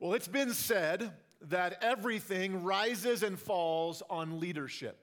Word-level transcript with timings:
Well, 0.00 0.14
it's 0.14 0.28
been 0.28 0.52
said 0.52 1.12
that 1.42 1.82
everything 1.82 2.62
rises 2.62 3.22
and 3.22 3.38
falls 3.38 4.02
on 4.08 4.38
leadership. 4.38 4.96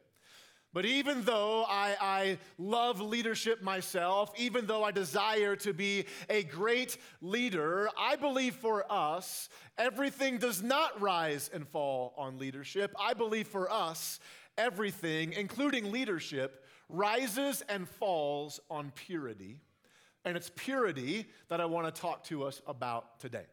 But 0.71 0.85
even 0.85 1.23
though 1.23 1.63
I, 1.69 1.95
I, 2.01 2.37
love 2.57 2.99
leadership 2.99 3.61
myself, 3.61 4.33
even 4.37 4.67
though 4.67 4.83
I 4.83 4.91
desire 4.91 5.55
to 5.57 5.73
be 5.73 6.05
a 6.29 6.43
great 6.43 6.97
leader, 7.21 7.89
I 7.97 8.17
believe 8.17 8.55
for 8.55 8.85
us, 8.91 9.47
everything 9.77 10.37
does 10.37 10.61
not 10.61 10.99
rise 10.99 11.49
and 11.53 11.65
fall 11.65 12.13
on 12.17 12.37
leadership. 12.37 12.93
I 12.99 13.13
believe 13.13 13.47
for 13.47 13.71
us, 13.71 14.19
everything, 14.57 15.31
including 15.31 15.93
leadership, 15.93 16.65
rises 16.89 17.63
and 17.69 17.87
falls 17.87 18.59
on 18.69 18.91
purity. 18.95 19.61
And 20.25 20.35
it's 20.35 20.51
purity 20.55 21.25
that 21.47 21.61
I 21.61 21.65
want 21.65 21.93
to 21.93 22.01
talk 22.01 22.25
to 22.25 22.43
us 22.43 22.61
about 22.67 23.19
today. 23.19 23.45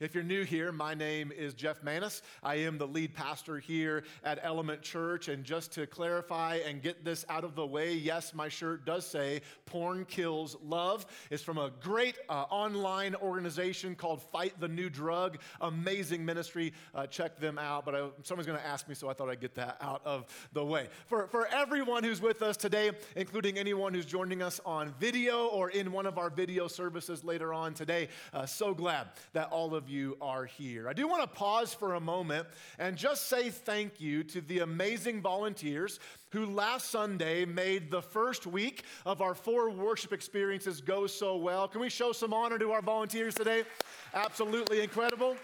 If 0.00 0.14
you're 0.14 0.22
new 0.22 0.44
here, 0.44 0.70
my 0.70 0.94
name 0.94 1.32
is 1.36 1.54
Jeff 1.54 1.82
Manis. 1.82 2.22
I 2.44 2.54
am 2.54 2.78
the 2.78 2.86
lead 2.86 3.14
pastor 3.14 3.58
here 3.58 4.04
at 4.22 4.38
Element 4.44 4.80
Church. 4.80 5.26
And 5.26 5.42
just 5.42 5.72
to 5.72 5.88
clarify 5.88 6.60
and 6.64 6.80
get 6.80 7.04
this 7.04 7.26
out 7.28 7.42
of 7.42 7.56
the 7.56 7.66
way, 7.66 7.94
yes, 7.94 8.32
my 8.32 8.48
shirt 8.48 8.84
does 8.84 9.04
say 9.04 9.42
Porn 9.66 10.04
Kills 10.04 10.56
Love. 10.62 11.04
It's 11.32 11.42
from 11.42 11.58
a 11.58 11.72
great 11.80 12.16
uh, 12.28 12.44
online 12.48 13.16
organization 13.16 13.96
called 13.96 14.22
Fight 14.22 14.52
the 14.60 14.68
New 14.68 14.88
Drug. 14.88 15.38
Amazing 15.60 16.24
ministry. 16.24 16.74
Uh, 16.94 17.08
check 17.08 17.40
them 17.40 17.58
out. 17.58 17.84
But 17.84 17.96
I, 17.96 18.06
someone's 18.22 18.46
going 18.46 18.60
to 18.60 18.66
ask 18.66 18.88
me, 18.88 18.94
so 18.94 19.10
I 19.10 19.14
thought 19.14 19.28
I'd 19.28 19.40
get 19.40 19.56
that 19.56 19.78
out 19.80 20.02
of 20.04 20.26
the 20.52 20.64
way. 20.64 20.90
For, 21.06 21.26
for 21.26 21.48
everyone 21.48 22.04
who's 22.04 22.22
with 22.22 22.40
us 22.42 22.56
today, 22.56 22.92
including 23.16 23.58
anyone 23.58 23.94
who's 23.94 24.06
joining 24.06 24.42
us 24.42 24.60
on 24.64 24.94
video 25.00 25.48
or 25.48 25.70
in 25.70 25.90
one 25.90 26.06
of 26.06 26.18
our 26.18 26.30
video 26.30 26.68
services 26.68 27.24
later 27.24 27.52
on 27.52 27.74
today, 27.74 28.06
uh, 28.32 28.46
so 28.46 28.72
glad 28.72 29.08
that 29.32 29.50
all 29.50 29.74
of 29.74 29.87
you 29.88 30.16
are 30.20 30.44
here. 30.44 30.88
I 30.88 30.92
do 30.92 31.08
want 31.08 31.22
to 31.22 31.28
pause 31.28 31.72
for 31.72 31.94
a 31.94 32.00
moment 32.00 32.46
and 32.78 32.96
just 32.96 33.28
say 33.28 33.50
thank 33.50 34.00
you 34.00 34.22
to 34.24 34.40
the 34.40 34.60
amazing 34.60 35.20
volunteers 35.20 36.00
who 36.30 36.46
last 36.46 36.90
Sunday 36.90 37.44
made 37.44 37.90
the 37.90 38.02
first 38.02 38.46
week 38.46 38.84
of 39.06 39.22
our 39.22 39.34
four 39.34 39.70
worship 39.70 40.12
experiences 40.12 40.80
go 40.80 41.06
so 41.06 41.36
well. 41.36 41.68
Can 41.68 41.80
we 41.80 41.88
show 41.88 42.12
some 42.12 42.34
honor 42.34 42.58
to 42.58 42.72
our 42.72 42.82
volunteers 42.82 43.34
today? 43.34 43.64
Absolutely 44.14 44.82
incredible. 44.82 45.36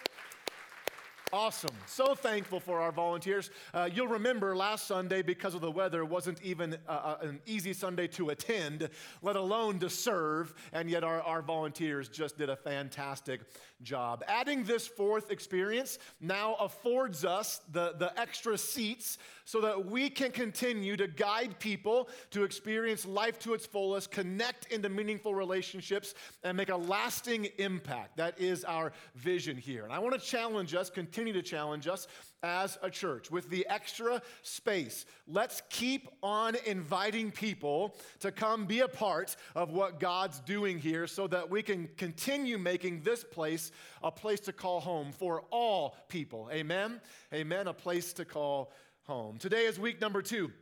Awesome. 1.35 1.75
So 1.87 2.15
thankful 2.15 2.61
for 2.61 2.81
our 2.81 2.93
volunteers. 2.93 3.51
Uh, 3.73 3.91
you'll 3.93 4.07
remember 4.07 4.55
last 4.55 4.87
Sunday, 4.87 5.21
because 5.21 5.57
of 5.57 5.63
the 5.63 5.71
weather, 5.71 6.05
wasn't 6.05 6.41
even 6.43 6.77
uh, 6.89 6.93
uh, 6.93 7.17
an 7.23 7.41
easy 7.45 7.73
Sunday 7.73 8.07
to 8.07 8.31
attend, 8.31 8.89
let 9.21 9.35
alone 9.35 9.81
to 9.81 9.91
serve, 9.91 10.55
and 10.73 10.89
yet 10.89 11.03
our, 11.03 11.21
our 11.23 11.43
volunteers 11.43 12.09
just 12.09 12.39
did 12.39 12.51
a 12.51 12.57
fantastic 12.57 13.41
job. 13.85 14.25
Adding 14.29 14.65
this 14.65 14.87
fourth 14.87 15.31
experience 15.31 15.99
now 16.21 16.55
affords 16.55 17.25
us 17.25 17.61
the, 17.73 17.95
the 17.99 18.19
extra 18.19 18.57
seats 18.59 19.19
so 19.45 19.61
that 19.61 19.87
we 19.87 20.09
can 20.09 20.31
continue 20.31 20.97
to 20.97 21.07
guide 21.07 21.59
people 21.59 22.09
to 22.31 22.45
experience 22.45 23.05
life 23.05 23.39
to 23.41 23.53
its 23.53 23.67
fullest, 23.67 24.11
connect 24.11 24.73
into 24.73 24.89
meaningful 24.89 25.35
relationships, 25.35 26.15
and 26.43 26.57
make 26.57 26.71
a 26.71 26.77
lasting 26.77 27.49
impact. 27.59 28.17
That 28.17 28.41
is 28.41 28.65
our 28.65 28.93
vision 29.15 29.57
here. 29.57 29.85
And 29.85 29.93
I 29.93 29.99
want 29.99 30.15
to 30.15 30.21
challenge 30.21 30.75
us, 30.75 30.89
continue 30.89 31.15
continue 31.15 31.41
to 31.41 31.49
challenge 31.49 31.87
us 31.87 32.09
as 32.45 32.79
a 32.83 32.91
church 32.91 33.31
with 33.31 33.49
the 33.49 33.67
extra 33.71 34.21
space. 34.43 35.07
Let's 35.27 35.63
keep 35.71 36.09
on 36.23 36.57
inviting 36.67 37.31
people 37.31 37.97
to 38.21 38.31
come 38.31 38.67
be 38.67 38.81
a 38.81 38.89
part 38.89 39.35
of 39.55 39.73
what 39.73 39.99
God's 39.99 40.41
doing 40.41 40.79
here 40.79 41.07
so 41.07 41.27
that 41.29 41.49
we 41.49 41.63
can 41.63 41.89
continue 41.97 42.59
making 42.59 43.01
this 43.01 43.25
place 43.25 43.73
a 44.03 44.11
place 44.11 44.41
to 44.41 44.53
call 44.53 44.81
home 44.81 45.11
for 45.11 45.45
all 45.51 45.97
people. 46.09 46.51
Amen? 46.53 47.01
Amen. 47.33 47.67
A 47.67 47.73
place 47.73 48.13
to 48.13 48.27
call 48.27 48.73
home. 49.05 49.39
Today 49.39 49.65
is 49.65 49.79
week 49.79 50.01
number 50.01 50.21
two 50.21 50.53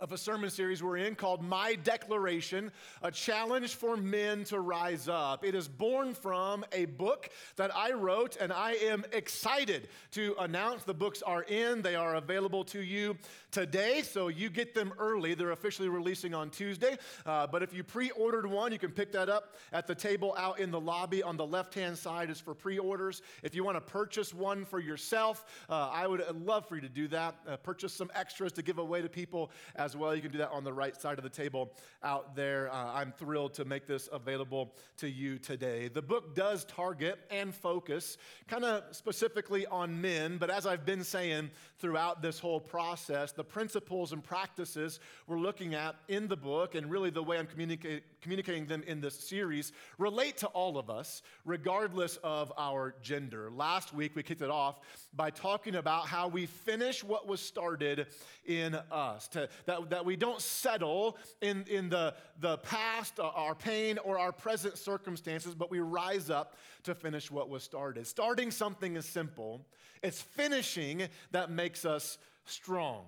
of 0.00 0.12
a 0.12 0.18
sermon 0.18 0.50
series 0.50 0.82
we're 0.82 0.98
in 0.98 1.14
called 1.14 1.42
My 1.42 1.74
Declaration, 1.74 2.70
a 3.02 3.10
challenge 3.10 3.74
for 3.74 3.96
men 3.96 4.44
to 4.44 4.60
rise 4.60 5.08
up. 5.08 5.44
It 5.44 5.54
is 5.54 5.68
born 5.68 6.14
from 6.14 6.64
a 6.72 6.84
book 6.84 7.30
that 7.56 7.74
I 7.74 7.92
wrote, 7.92 8.36
and 8.38 8.52
I 8.52 8.72
am 8.72 9.04
excited 9.12 9.88
to 10.12 10.34
announce 10.38 10.84
the 10.84 10.94
books 10.94 11.22
are 11.22 11.42
in. 11.44 11.82
They 11.82 11.94
are 11.94 12.16
available 12.16 12.64
to 12.64 12.80
you 12.80 13.16
today, 13.50 14.02
so 14.02 14.28
you 14.28 14.50
get 14.50 14.74
them 14.74 14.92
early. 14.98 15.34
They're 15.34 15.52
officially 15.52 15.88
releasing 15.88 16.34
on 16.34 16.50
Tuesday. 16.50 16.98
Uh, 17.24 17.46
but 17.46 17.62
if 17.62 17.72
you 17.72 17.82
pre 17.82 18.10
ordered 18.10 18.46
one, 18.46 18.72
you 18.72 18.78
can 18.78 18.90
pick 18.90 19.12
that 19.12 19.28
up 19.28 19.54
at 19.72 19.86
the 19.86 19.94
table 19.94 20.34
out 20.36 20.60
in 20.60 20.70
the 20.70 20.80
lobby. 20.80 21.22
On 21.22 21.36
the 21.36 21.46
left 21.46 21.72
hand 21.74 21.96
side 21.96 22.28
is 22.28 22.38
for 22.38 22.54
pre 22.54 22.78
orders. 22.78 23.22
If 23.42 23.54
you 23.54 23.64
want 23.64 23.76
to 23.76 23.80
purchase 23.80 24.34
one 24.34 24.64
for 24.64 24.78
yourself, 24.78 25.46
uh, 25.70 25.88
I 25.90 26.06
would 26.06 26.22
love 26.44 26.68
for 26.68 26.74
you 26.74 26.82
to 26.82 26.88
do 26.88 27.08
that. 27.08 27.36
Uh, 27.48 27.56
purchase 27.56 27.94
some 27.94 28.10
extras 28.14 28.52
to 28.52 28.62
give 28.62 28.78
away 28.78 29.00
to 29.00 29.08
people 29.08 29.50
as 29.86 29.96
well. 29.96 30.16
You 30.16 30.20
can 30.20 30.32
do 30.32 30.38
that 30.38 30.50
on 30.50 30.64
the 30.64 30.72
right 30.72 31.00
side 31.00 31.16
of 31.16 31.22
the 31.22 31.30
table 31.30 31.70
out 32.02 32.34
there. 32.34 32.68
Uh, 32.72 32.92
I'm 32.92 33.12
thrilled 33.12 33.54
to 33.54 33.64
make 33.64 33.86
this 33.86 34.08
available 34.12 34.74
to 34.96 35.08
you 35.08 35.38
today. 35.38 35.86
The 35.86 36.02
book 36.02 36.34
does 36.34 36.64
target 36.64 37.20
and 37.30 37.54
focus 37.54 38.18
kind 38.48 38.64
of 38.64 38.82
specifically 38.90 39.64
on 39.66 40.00
men, 40.00 40.38
but 40.38 40.50
as 40.50 40.66
I've 40.66 40.84
been 40.84 41.04
saying 41.04 41.50
throughout 41.78 42.20
this 42.20 42.40
whole 42.40 42.58
process, 42.58 43.30
the 43.30 43.44
principles 43.44 44.12
and 44.12 44.24
practices 44.24 44.98
we're 45.28 45.38
looking 45.38 45.74
at 45.74 45.94
in 46.08 46.26
the 46.26 46.36
book, 46.36 46.74
and 46.74 46.90
really 46.90 47.10
the 47.10 47.22
way 47.22 47.38
I'm 47.38 47.46
communica- 47.46 48.02
communicating 48.26 48.66
them 48.66 48.82
in 48.88 49.00
this 49.00 49.16
series, 49.16 49.70
relate 49.98 50.36
to 50.36 50.48
all 50.48 50.78
of 50.78 50.90
us, 50.90 51.22
regardless 51.44 52.18
of 52.24 52.52
our 52.58 52.92
gender. 53.00 53.52
Last 53.52 53.94
week, 53.94 54.16
we 54.16 54.24
kicked 54.24 54.42
it 54.42 54.50
off 54.50 54.80
by 55.14 55.30
talking 55.30 55.76
about 55.76 56.08
how 56.08 56.26
we 56.26 56.46
finish 56.46 57.04
what 57.04 57.28
was 57.28 57.40
started 57.40 58.08
in 58.44 58.74
us, 58.90 59.28
to, 59.28 59.48
that 59.66 59.90
that, 59.90 60.04
we 60.04 60.16
don't 60.16 60.40
settle 60.40 61.18
in, 61.40 61.64
in 61.70 61.88
the, 61.88 62.14
the 62.40 62.58
past, 62.58 63.20
uh, 63.20 63.28
our 63.28 63.54
pain, 63.54 63.96
or 63.98 64.18
our 64.18 64.32
present 64.32 64.76
circumstances, 64.76 65.54
but 65.54 65.70
we 65.70 65.78
rise 65.78 66.28
up 66.28 66.56
to 66.82 66.96
finish 66.96 67.30
what 67.30 67.48
was 67.48 67.62
started. 67.62 68.08
Starting 68.08 68.50
something 68.50 68.96
is 68.96 69.06
simple, 69.06 69.64
it's 70.02 70.20
finishing 70.20 71.06
that 71.30 71.48
makes 71.48 71.84
us 71.84 72.18
strong. 72.44 73.04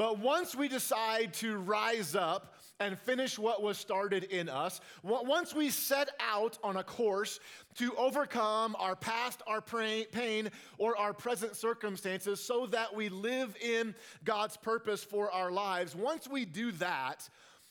But 0.00 0.18
once 0.18 0.56
we 0.56 0.66
decide 0.66 1.34
to 1.34 1.58
rise 1.58 2.16
up 2.16 2.54
and 2.78 2.98
finish 2.98 3.38
what 3.38 3.62
was 3.62 3.76
started 3.76 4.24
in 4.24 4.48
us, 4.48 4.80
once 5.02 5.54
we 5.54 5.68
set 5.68 6.08
out 6.18 6.56
on 6.64 6.78
a 6.78 6.82
course 6.82 7.38
to 7.74 7.94
overcome 7.96 8.74
our 8.78 8.96
past, 8.96 9.42
our 9.46 9.60
pain, 9.60 10.48
or 10.78 10.96
our 10.96 11.12
present 11.12 11.54
circumstances 11.54 12.42
so 12.42 12.64
that 12.68 12.96
we 12.96 13.10
live 13.10 13.54
in 13.60 13.94
God's 14.24 14.56
purpose 14.56 15.04
for 15.04 15.30
our 15.32 15.50
lives, 15.50 15.94
once 15.94 16.26
we 16.26 16.46
do 16.46 16.72
that, 16.72 17.28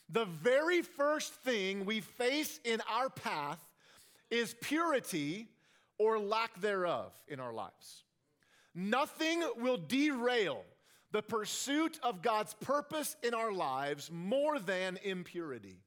the 0.08 0.26
very 0.26 0.84
first 0.84 1.34
thing 1.34 1.84
we 1.84 2.00
face 2.00 2.60
in 2.64 2.80
our 2.88 3.10
path 3.10 3.60
is 4.30 4.56
purity 4.62 5.48
or 5.98 6.20
lack 6.20 6.62
thereof 6.62 7.12
in 7.28 7.40
our 7.40 7.54
lives. 7.54 8.04
Nothing 8.76 9.42
will 9.58 9.78
derail 9.78 10.64
the 11.12 11.22
pursuit 11.22 12.00
of 12.04 12.22
God's 12.22 12.54
purpose 12.56 13.16
in 13.24 13.34
our 13.34 13.52
lives 13.52 14.12
more 14.12 14.60
than 14.60 15.00
impurity. 15.04 15.78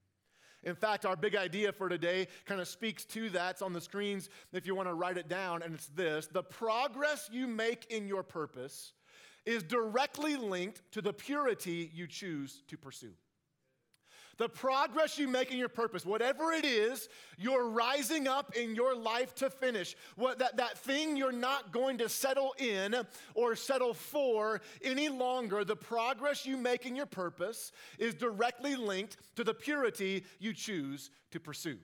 In 0.64 0.74
fact, 0.74 1.04
our 1.04 1.16
big 1.16 1.34
idea 1.34 1.72
for 1.72 1.88
today 1.88 2.28
kind 2.46 2.60
of 2.60 2.68
speaks 2.68 3.04
to 3.06 3.30
that. 3.30 3.52
It's 3.52 3.62
on 3.62 3.72
the 3.72 3.80
screens 3.80 4.28
if 4.52 4.66
you 4.66 4.74
want 4.74 4.88
to 4.88 4.94
write 4.94 5.18
it 5.18 5.28
down, 5.28 5.62
and 5.62 5.74
it's 5.74 5.88
this 5.88 6.26
The 6.28 6.42
progress 6.42 7.28
you 7.32 7.46
make 7.46 7.86
in 7.90 8.06
your 8.06 8.22
purpose 8.22 8.92
is 9.44 9.62
directly 9.64 10.36
linked 10.36 10.82
to 10.92 11.02
the 11.02 11.12
purity 11.12 11.90
you 11.92 12.06
choose 12.06 12.62
to 12.68 12.76
pursue. 12.76 13.12
The 14.38 14.48
progress 14.48 15.18
you 15.18 15.28
make 15.28 15.50
in 15.52 15.58
your 15.58 15.68
purpose, 15.68 16.04
whatever 16.06 16.52
it 16.52 16.64
is, 16.64 17.08
you're 17.38 17.68
rising 17.68 18.28
up 18.28 18.56
in 18.56 18.74
your 18.74 18.94
life 18.94 19.34
to 19.36 19.50
finish. 19.50 19.94
What, 20.16 20.38
that, 20.38 20.56
that 20.56 20.78
thing 20.78 21.16
you're 21.16 21.32
not 21.32 21.72
going 21.72 21.98
to 21.98 22.08
settle 22.08 22.54
in 22.58 22.96
or 23.34 23.54
settle 23.54 23.94
for 23.94 24.60
any 24.82 25.08
longer, 25.08 25.64
the 25.64 25.76
progress 25.76 26.46
you 26.46 26.56
make 26.56 26.86
in 26.86 26.96
your 26.96 27.06
purpose 27.06 27.72
is 27.98 28.14
directly 28.14 28.76
linked 28.76 29.16
to 29.36 29.44
the 29.44 29.54
purity 29.54 30.24
you 30.38 30.52
choose 30.52 31.10
to 31.30 31.40
pursue. 31.40 31.78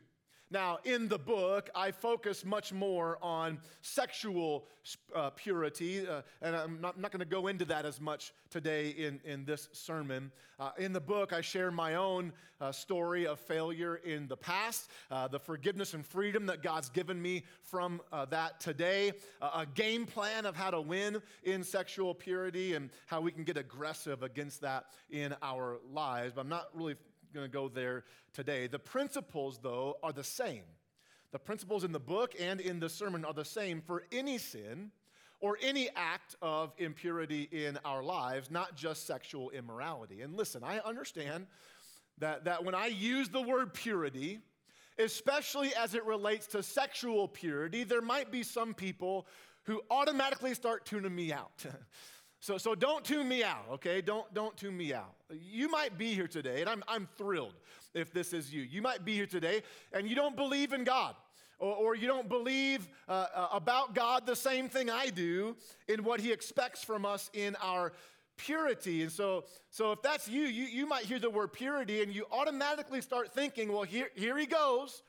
Now, 0.51 0.79
in 0.85 1.09
the 1.09 1.19
book, 1.19 1.69
I 1.75 1.91
focus 1.91 2.43
much 2.43 2.73
more 2.73 3.19
on 3.21 3.59
sexual 3.83 4.67
uh, 5.15 5.29
purity, 5.31 6.07
uh, 6.09 6.23
and 6.41 6.57
I'm 6.57 6.81
not, 6.81 6.99
not 6.99 7.13
going 7.13 7.21
to 7.21 7.27
go 7.27 7.49
into 7.49 7.67
that 7.67 7.85
as 7.85 8.01
much 8.01 8.33
today 8.49 8.89
in, 8.91 9.21
in 9.25 9.45
this 9.45 9.69
sermon. 9.73 10.33
Uh, 10.59 10.71
in 10.79 10.95
the 10.95 11.01
book, 11.01 11.35
I 11.35 11.43
share 11.43 11.71
my 11.71 11.97
own 11.97 12.33
uh, 12.63 12.73
story 12.73 13.27
of 13.27 13.39
failure 13.39 13.97
in 13.97 14.27
the 14.27 14.39
past, 14.39 14.89
uh, 15.11 15.29
the 15.29 15.39
forgiveness 15.39 15.93
and 15.93 16.05
freedom 16.05 16.47
that 16.47 16.63
God's 16.63 16.89
given 16.89 17.21
me 17.21 17.45
from 17.63 18.01
uh, 18.11 18.25
that 18.27 18.59
today, 18.59 19.13
a 19.43 19.67
game 19.67 20.07
plan 20.07 20.47
of 20.47 20.57
how 20.57 20.71
to 20.71 20.81
win 20.81 21.21
in 21.45 21.63
sexual 21.63 22.15
purity, 22.15 22.75
and 22.75 22.89
how 23.05 23.21
we 23.21 23.31
can 23.31 23.45
get 23.45 23.59
aggressive 23.59 24.23
against 24.23 24.63
that 24.63 24.87
in 25.11 25.35
our 25.43 25.79
lives. 25.93 26.33
But 26.35 26.41
I'm 26.41 26.49
not 26.49 26.69
really 26.73 26.97
going 27.33 27.47
to 27.47 27.53
go 27.53 27.69
there 27.69 28.05
today. 28.33 28.67
The 28.67 28.79
principles, 28.79 29.59
though, 29.63 29.97
are 30.03 30.13
the 30.13 30.25
same. 30.25 30.63
The 31.31 31.39
principles 31.39 31.85
in 31.85 31.93
the 31.93 32.01
book 32.01 32.35
and 32.41 32.61
in 32.61 32.81
the 32.81 32.89
sermon 32.89 33.25
are 33.25 33.35
the 33.35 33.45
same 33.45 33.83
for 33.83 34.05
any 34.13 34.39
sin 34.39 34.91
or 35.41 35.59
any 35.63 35.89
act 35.95 36.37
of 36.43 36.73
impurity 36.79 37.49
in 37.53 37.79
our 37.85 38.03
lives, 38.03 38.51
not 38.51 38.77
just 38.77 39.07
sexual 39.07 39.51
immorality. 39.51 40.23
And 40.23 40.35
listen, 40.35 40.65
I 40.65 40.79
understand 40.79 41.47
that, 42.19 42.45
that 42.45 42.65
when 42.65 42.75
I 42.75 42.87
use 42.87 43.29
the 43.29 43.43
word 43.43 43.75
purity, 43.75 44.41
especially 44.99 45.75
as 45.75 45.95
it 45.95 46.05
relates 46.05 46.47
to 46.49 46.63
sexual 46.63 47.29
purity, 47.29 47.85
there 47.85 48.03
might 48.03 48.33
be 48.33 48.43
some 48.43 48.75
people 48.75 49.27
who 49.65 49.81
automatically 49.91 50.55
start 50.55 50.87
tuning 50.87 51.15
me 51.15 51.33
out. 51.33 51.65
so, 52.41 52.59
so 52.59 52.75
don't 52.75 53.05
tune 53.05 53.29
me 53.29 53.43
out, 53.43 53.65
okay? 53.73 54.01
Don't, 54.01 54.33
don't 54.33 54.57
tune 54.57 54.77
me 54.77 54.95
out. 54.95 55.15
You 55.31 55.69
might 55.69 55.99
be 55.99 56.15
here 56.15 56.29
today, 56.29 56.61
and 56.61 56.71
I'm, 56.71 56.85
I'm 56.87 57.09
thrilled 57.17 57.55
if 57.95 58.13
this 58.13 58.33
is 58.33 58.53
you. 58.53 58.63
You 58.63 58.83
might 58.83 59.05
be 59.05 59.15
here 59.15 59.27
today 59.27 59.63
and 59.93 60.09
you 60.09 60.15
don't 60.15 60.37
believe 60.37 60.73
in 60.73 60.85
God 60.85 61.15
or, 61.59 61.75
or 61.75 61.95
you 61.95 62.07
don't 62.07 62.29
believe 62.29 62.89
uh, 63.09 63.27
uh, 63.35 63.49
about 63.53 63.95
God 63.95 64.27
the 64.27 64.37
same 64.37 64.69
thing 64.69 64.91
I 64.91 65.09
do 65.11 65.57
in 65.89 66.05
what 66.05 66.21
He 66.21 66.33
expects 66.33 66.85
from 66.85 67.05
us 67.05 67.31
in 67.33 67.57
our 67.63 67.93
purity. 68.37 69.03
And 69.03 69.11
so, 69.11 69.45
so 69.71 69.93
if 69.93 70.03
that's 70.03 70.29
you, 70.29 70.43
you, 70.43 70.65
you 70.65 70.87
might 70.87 71.05
hear 71.05 71.19
the 71.19 71.31
word 71.31 71.53
purity 71.53 72.03
and 72.03 72.15
you 72.15 72.25
automatically 72.31 73.01
start 73.01 73.35
thinking, 73.35 73.73
well, 73.73 73.83
here, 73.83 74.09
here 74.15 74.39
he 74.39 74.47
goes. 74.47 75.03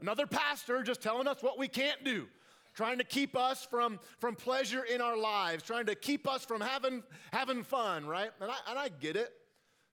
Another 0.00 0.26
pastor 0.26 0.82
just 0.82 1.00
telling 1.00 1.26
us 1.26 1.42
what 1.42 1.58
we 1.58 1.66
can't 1.66 2.04
do, 2.04 2.26
trying 2.74 2.98
to 2.98 3.04
keep 3.04 3.36
us 3.36 3.66
from, 3.70 4.00
from 4.18 4.34
pleasure 4.34 4.84
in 4.84 5.00
our 5.00 5.16
lives, 5.16 5.62
trying 5.62 5.86
to 5.86 5.94
keep 5.94 6.28
us 6.28 6.44
from 6.44 6.60
having, 6.60 7.02
having 7.32 7.62
fun, 7.62 8.06
right? 8.06 8.30
And 8.40 8.50
I, 8.50 8.56
and 8.68 8.78
I 8.78 8.88
get 8.88 9.16
it 9.16 9.32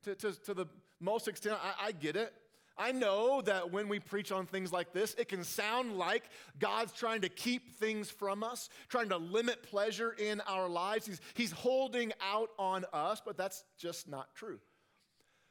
to, 0.04 0.16
to, 0.16 0.34
to 0.44 0.54
the 0.54 0.66
most 1.00 1.28
extent, 1.28 1.58
I, 1.64 1.88
I 1.88 1.92
get 1.92 2.16
it. 2.16 2.34
I 2.78 2.92
know 2.92 3.42
that 3.42 3.72
when 3.72 3.90
we 3.90 4.00
preach 4.00 4.32
on 4.32 4.48
things 4.48 4.72
like 4.72 4.94
this, 4.94 5.14
it 5.16 5.28
can 5.28 5.44
sound 5.44 5.98
like 5.98 6.24
God's 6.58 6.94
trying 6.94 7.22
to 7.22 7.30
keep 7.30 7.76
things 7.76 8.10
from 8.10 8.44
us, 8.44 8.70
trying 8.90 9.10
to 9.10 9.18
limit 9.18 9.62
pleasure 9.62 10.16
in 10.18 10.42
our 10.42 10.68
lives. 10.68 11.06
He's, 11.06 11.22
he's 11.36 11.52
holding 11.52 12.12
out 12.22 12.50
on 12.58 12.86
us, 12.94 13.22
but 13.24 13.38
that's 13.38 13.64
just 13.78 14.08
not 14.08 14.34
true. 14.36 14.60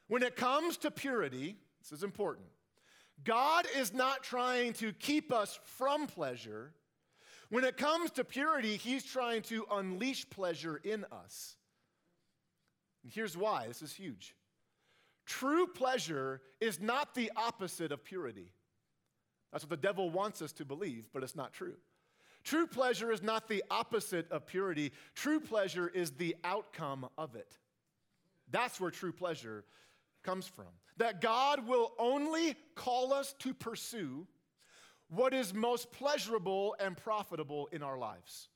When 0.07 0.23
it 0.23 0.35
comes 0.35 0.77
to 0.77 0.91
purity, 0.91 1.55
this 1.79 1.97
is 1.97 2.03
important. 2.03 2.47
God 3.23 3.65
is 3.77 3.93
not 3.93 4.23
trying 4.23 4.73
to 4.73 4.91
keep 4.91 5.31
us 5.31 5.59
from 5.63 6.07
pleasure. 6.07 6.73
When 7.51 7.65
it 7.65 7.75
comes 7.75 8.11
to 8.11 8.23
purity, 8.23 8.77
He's 8.77 9.03
trying 9.03 9.41
to 9.43 9.65
unleash 9.69 10.27
pleasure 10.29 10.79
in 10.83 11.05
us. 11.11 11.57
And 13.03 13.11
here's 13.11 13.35
why 13.35 13.67
this 13.67 13.81
is 13.81 13.93
huge. 13.93 14.35
True 15.25 15.67
pleasure 15.67 16.41
is 16.61 16.79
not 16.79 17.13
the 17.13 17.29
opposite 17.35 17.91
of 17.91 18.05
purity. 18.05 18.53
That's 19.51 19.65
what 19.65 19.69
the 19.69 19.77
devil 19.77 20.09
wants 20.09 20.41
us 20.41 20.53
to 20.53 20.65
believe, 20.65 21.09
but 21.13 21.23
it's 21.23 21.35
not 21.35 21.51
true. 21.51 21.75
True 22.45 22.67
pleasure 22.67 23.11
is 23.11 23.21
not 23.21 23.49
the 23.49 23.63
opposite 23.69 24.31
of 24.31 24.47
purity. 24.47 24.93
True 25.13 25.41
pleasure 25.41 25.89
is 25.89 26.11
the 26.11 26.37
outcome 26.45 27.05
of 27.17 27.35
it. 27.35 27.57
That's 28.49 28.79
where 28.79 28.91
true 28.91 29.11
pleasure 29.11 29.65
comes 30.23 30.47
from. 30.47 30.67
That 30.97 31.19
God 31.19 31.67
will 31.67 31.91
only 31.99 32.55
call 32.75 33.11
us 33.11 33.35
to 33.39 33.53
pursue 33.53 34.25
what 35.11 35.33
is 35.33 35.53
most 35.53 35.91
pleasurable 35.91 36.75
and 36.79 36.97
profitable 36.97 37.67
in 37.71 37.83
our 37.83 37.97
lives. 37.97 38.47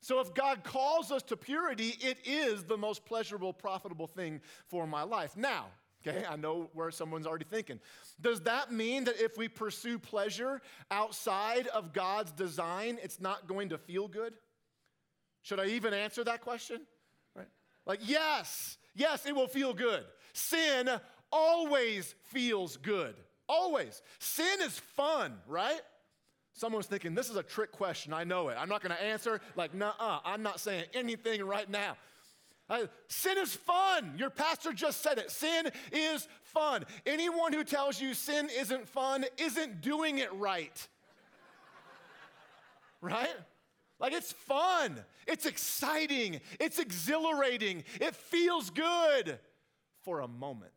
So 0.00 0.20
if 0.20 0.34
God 0.34 0.62
calls 0.62 1.10
us 1.10 1.22
to 1.24 1.36
purity, 1.36 1.96
it 2.00 2.18
is 2.26 2.64
the 2.64 2.76
most 2.76 3.06
pleasurable, 3.06 3.54
profitable 3.54 4.06
thing 4.06 4.42
for 4.66 4.86
my 4.86 5.02
life. 5.02 5.34
Now, 5.34 5.68
okay, 6.06 6.26
I 6.28 6.36
know 6.36 6.68
where 6.74 6.90
someone's 6.90 7.26
already 7.26 7.46
thinking. 7.46 7.80
Does 8.20 8.42
that 8.42 8.70
mean 8.70 9.04
that 9.04 9.18
if 9.18 9.38
we 9.38 9.48
pursue 9.48 9.98
pleasure 9.98 10.60
outside 10.90 11.66
of 11.68 11.94
God's 11.94 12.32
design, 12.32 12.98
it's 13.02 13.18
not 13.18 13.48
going 13.48 13.70
to 13.70 13.78
feel 13.78 14.06
good? 14.06 14.34
Should 15.40 15.60
I 15.60 15.68
even 15.68 15.94
answer 15.94 16.22
that 16.24 16.42
question? 16.42 16.82
Right? 17.34 17.48
Like, 17.86 18.00
yes, 18.02 18.76
yes, 18.94 19.24
it 19.24 19.34
will 19.34 19.48
feel 19.48 19.72
good. 19.72 20.04
Sin 20.34 20.90
always 21.32 22.14
feels 22.24 22.76
good. 22.76 23.14
Always. 23.48 24.02
Sin 24.18 24.60
is 24.62 24.78
fun, 24.78 25.38
right? 25.46 25.80
Someone's 26.52 26.86
thinking, 26.86 27.14
this 27.14 27.28
is 27.28 27.36
a 27.36 27.42
trick 27.42 27.72
question. 27.72 28.12
I 28.12 28.24
know 28.24 28.48
it. 28.48 28.56
I'm 28.58 28.68
not 28.68 28.80
going 28.80 28.94
to 28.94 29.02
answer. 29.02 29.40
Like, 29.56 29.74
nah, 29.74 30.20
I'm 30.24 30.42
not 30.42 30.60
saying 30.60 30.84
anything 30.94 31.42
right 31.44 31.68
now. 31.68 31.96
Uh, 32.70 32.86
sin 33.08 33.36
is 33.38 33.54
fun. 33.54 34.14
Your 34.16 34.30
pastor 34.30 34.72
just 34.72 35.02
said 35.02 35.18
it. 35.18 35.30
Sin 35.30 35.70
is 35.92 36.28
fun. 36.42 36.84
Anyone 37.04 37.52
who 37.52 37.64
tells 37.64 38.00
you 38.00 38.14
sin 38.14 38.48
isn't 38.56 38.88
fun 38.88 39.26
isn't 39.36 39.80
doing 39.80 40.18
it 40.18 40.32
right. 40.34 40.88
right? 43.02 43.34
Like, 43.98 44.12
it's 44.12 44.32
fun. 44.32 45.04
It's 45.26 45.46
exciting. 45.46 46.40
It's 46.58 46.78
exhilarating. 46.78 47.84
It 48.00 48.14
feels 48.14 48.70
good 48.70 49.38
for 50.02 50.20
a 50.20 50.28
moment. 50.28 50.72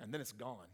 And 0.00 0.12
then 0.12 0.20
it's 0.20 0.32
gone. 0.32 0.68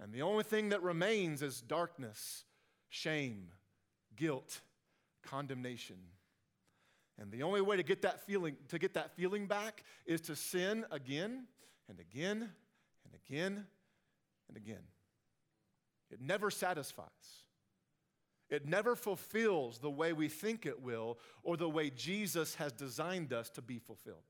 And 0.00 0.12
the 0.12 0.22
only 0.22 0.44
thing 0.44 0.70
that 0.70 0.82
remains 0.82 1.42
is 1.42 1.60
darkness, 1.60 2.44
shame, 2.90 3.48
guilt, 4.14 4.60
condemnation. 5.22 5.96
And 7.18 7.32
the 7.32 7.42
only 7.42 7.62
way 7.62 7.76
to 7.76 7.82
get 7.82 8.02
that 8.02 8.26
feeling 8.26 8.56
to 8.68 8.78
get 8.78 8.94
that 8.94 9.16
feeling 9.16 9.46
back 9.46 9.84
is 10.04 10.20
to 10.22 10.36
sin 10.36 10.84
again 10.90 11.46
and 11.88 11.98
again 11.98 12.50
and 13.04 13.14
again 13.26 13.66
and 14.48 14.56
again. 14.56 14.82
It 16.10 16.20
never 16.20 16.50
satisfies. 16.50 17.08
It 18.48 18.66
never 18.66 18.94
fulfills 18.94 19.78
the 19.78 19.90
way 19.90 20.12
we 20.12 20.28
think 20.28 20.66
it 20.66 20.80
will 20.80 21.18
or 21.42 21.56
the 21.56 21.68
way 21.68 21.90
Jesus 21.90 22.54
has 22.56 22.72
designed 22.72 23.32
us 23.32 23.50
to 23.50 23.62
be 23.62 23.78
fulfilled. 23.78 24.22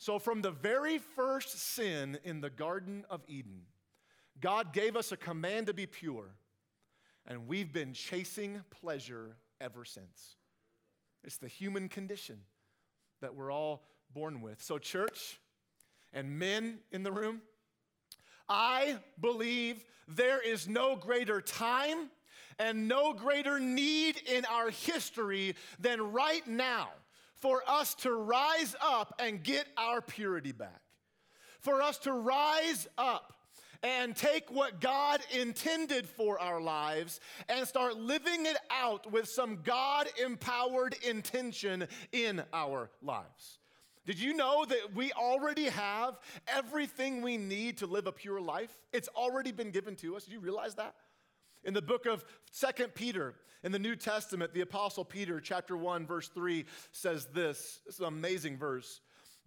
So, 0.00 0.20
from 0.20 0.42
the 0.42 0.52
very 0.52 0.98
first 0.98 1.58
sin 1.58 2.18
in 2.22 2.40
the 2.40 2.50
Garden 2.50 3.04
of 3.10 3.20
Eden, 3.26 3.62
God 4.40 4.72
gave 4.72 4.96
us 4.96 5.10
a 5.10 5.16
command 5.16 5.66
to 5.66 5.74
be 5.74 5.86
pure, 5.86 6.36
and 7.26 7.48
we've 7.48 7.72
been 7.72 7.92
chasing 7.92 8.62
pleasure 8.70 9.36
ever 9.60 9.84
since. 9.84 10.36
It's 11.24 11.38
the 11.38 11.48
human 11.48 11.88
condition 11.88 12.38
that 13.20 13.34
we're 13.34 13.50
all 13.50 13.82
born 14.14 14.40
with. 14.40 14.62
So, 14.62 14.78
church 14.78 15.40
and 16.12 16.38
men 16.38 16.78
in 16.92 17.02
the 17.02 17.10
room, 17.10 17.42
I 18.48 18.98
believe 19.20 19.84
there 20.06 20.40
is 20.40 20.68
no 20.68 20.94
greater 20.94 21.40
time 21.40 22.08
and 22.60 22.86
no 22.86 23.14
greater 23.14 23.58
need 23.58 24.22
in 24.32 24.44
our 24.44 24.70
history 24.70 25.56
than 25.80 26.12
right 26.12 26.46
now 26.46 26.90
for 27.40 27.62
us 27.66 27.94
to 27.96 28.12
rise 28.12 28.74
up 28.82 29.14
and 29.18 29.42
get 29.42 29.66
our 29.76 30.00
purity 30.00 30.52
back. 30.52 30.80
For 31.60 31.82
us 31.82 31.98
to 31.98 32.12
rise 32.12 32.86
up 32.96 33.34
and 33.82 34.14
take 34.16 34.50
what 34.50 34.80
God 34.80 35.20
intended 35.32 36.08
for 36.08 36.40
our 36.40 36.60
lives 36.60 37.20
and 37.48 37.66
start 37.66 37.96
living 37.96 38.46
it 38.46 38.56
out 38.70 39.10
with 39.10 39.28
some 39.28 39.60
God 39.62 40.08
empowered 40.24 40.96
intention 41.06 41.86
in 42.12 42.42
our 42.52 42.90
lives. 43.02 43.58
Did 44.04 44.18
you 44.18 44.34
know 44.34 44.64
that 44.64 44.94
we 44.94 45.12
already 45.12 45.66
have 45.66 46.18
everything 46.46 47.20
we 47.20 47.36
need 47.36 47.76
to 47.78 47.86
live 47.86 48.06
a 48.06 48.12
pure 48.12 48.40
life? 48.40 48.70
It's 48.92 49.08
already 49.08 49.52
been 49.52 49.70
given 49.70 49.96
to 49.96 50.16
us. 50.16 50.24
Did 50.24 50.32
you 50.32 50.40
realize 50.40 50.74
that? 50.76 50.94
In 51.64 51.74
the 51.74 51.82
book 51.82 52.06
of 52.06 52.24
Second 52.50 52.94
Peter, 52.94 53.34
in 53.62 53.72
the 53.72 53.78
New 53.78 53.96
Testament, 53.96 54.54
the 54.54 54.60
Apostle 54.60 55.04
Peter, 55.04 55.40
chapter 55.40 55.76
1, 55.76 56.06
verse 56.06 56.28
3, 56.28 56.64
says 56.92 57.26
this. 57.34 57.80
This 57.84 57.94
is 57.96 58.00
an 58.00 58.06
amazing 58.06 58.56
verse. 58.56 59.00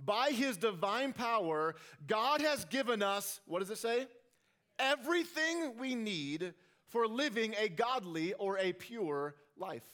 By 0.04 0.32
his 0.32 0.58
divine 0.58 1.14
power, 1.14 1.76
God 2.08 2.42
has 2.42 2.66
given 2.66 3.02
us, 3.02 3.40
what 3.46 3.60
does 3.60 3.70
it 3.70 3.78
say? 3.78 4.08
everything 4.82 5.78
we 5.80 5.96
need 5.96 6.54
for 6.90 7.08
living 7.08 7.56
a 7.60 7.70
godly 7.70 8.34
or 8.34 8.58
a 8.58 8.74
pure 8.74 9.36
life. 9.56 9.86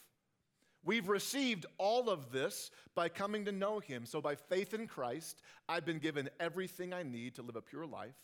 We've 0.84 1.10
received 1.10 1.66
all 1.78 2.10
of 2.10 2.32
this 2.32 2.72
by 2.96 3.10
coming 3.10 3.46
to 3.46 3.52
know 3.52 3.80
Him. 3.80 4.06
So, 4.06 4.22
by 4.22 4.36
faith 4.36 4.74
in 4.74 4.88
Christ, 4.88 5.42
I've 5.68 5.86
been 5.86 6.00
given 6.00 6.30
everything 6.40 6.94
I 6.94 7.04
need 7.04 7.36
to 7.36 7.42
live 7.42 7.58
a 7.58 7.62
pure 7.62 7.86
life, 7.86 8.16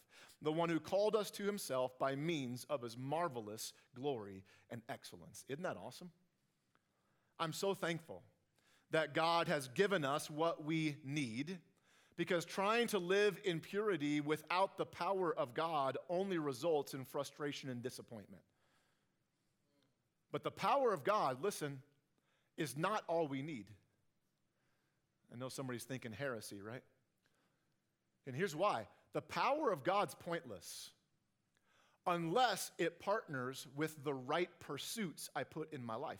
the 0.43 0.51
one 0.51 0.69
who 0.69 0.79
called 0.79 1.15
us 1.15 1.31
to 1.31 1.43
Himself 1.43 1.97
by 1.97 2.15
means 2.15 2.65
of 2.69 2.81
His 2.81 2.97
marvelous 2.97 3.73
glory 3.95 4.43
and 4.69 4.81
excellence. 4.89 5.45
Isn't 5.47 5.63
that 5.63 5.77
awesome? 5.77 6.11
I'm 7.39 7.53
so 7.53 7.73
thankful 7.73 8.21
that 8.91 9.13
God 9.13 9.47
has 9.47 9.69
given 9.69 10.05
us 10.05 10.29
what 10.29 10.63
we 10.63 10.97
need 11.03 11.57
because 12.15 12.45
trying 12.45 12.87
to 12.87 12.99
live 12.99 13.39
in 13.43 13.59
purity 13.59 14.21
without 14.21 14.77
the 14.77 14.85
power 14.85 15.33
of 15.35 15.53
God 15.53 15.97
only 16.09 16.37
results 16.37 16.93
in 16.93 17.05
frustration 17.05 17.69
and 17.69 17.81
disappointment. 17.81 18.43
But 20.31 20.43
the 20.43 20.51
power 20.51 20.93
of 20.93 21.03
God, 21.03 21.43
listen, 21.43 21.81
is 22.57 22.77
not 22.77 23.03
all 23.07 23.27
we 23.27 23.41
need. 23.41 23.65
I 25.33 25.37
know 25.37 25.49
somebody's 25.49 25.83
thinking 25.83 26.11
heresy, 26.11 26.61
right? 26.61 26.83
And 28.27 28.35
here's 28.35 28.55
why 28.55 28.87
the 29.13 29.21
power 29.21 29.71
of 29.71 29.83
God's 29.83 30.15
pointless. 30.15 30.91
unless 32.05 32.71
it 32.77 32.99
partners 32.99 33.65
with 33.77 34.03
the 34.03 34.13
right 34.13 34.49
pursuits 34.59 35.29
I 35.37 35.45
put 35.45 35.71
in 35.71 35.81
my 35.81 35.95
life. 35.95 36.19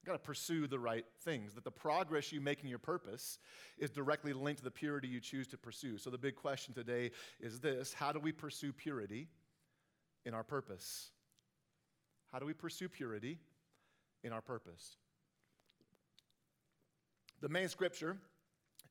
You've 0.00 0.06
got 0.06 0.14
to 0.14 0.26
pursue 0.26 0.66
the 0.66 0.78
right 0.78 1.04
things, 1.22 1.54
that 1.54 1.62
the 1.62 1.70
progress 1.70 2.32
you 2.32 2.40
make 2.40 2.62
in 2.62 2.68
your 2.68 2.78
purpose 2.78 3.38
is 3.78 3.90
directly 3.90 4.32
linked 4.32 4.58
to 4.58 4.64
the 4.64 4.70
purity 4.70 5.06
you 5.08 5.20
choose 5.20 5.46
to 5.48 5.56
pursue. 5.56 5.98
So, 5.98 6.10
the 6.10 6.18
big 6.18 6.36
question 6.36 6.72
today 6.72 7.10
is 7.38 7.60
this 7.60 7.92
How 7.92 8.10
do 8.10 8.18
we 8.18 8.32
pursue 8.32 8.72
purity 8.72 9.28
in 10.24 10.32
our 10.32 10.42
purpose? 10.42 11.10
How 12.32 12.38
do 12.38 12.46
we 12.46 12.54
pursue 12.54 12.88
purity 12.88 13.38
in 14.24 14.32
our 14.32 14.40
purpose? 14.40 14.96
The 17.40 17.48
main 17.48 17.68
scripture 17.68 18.16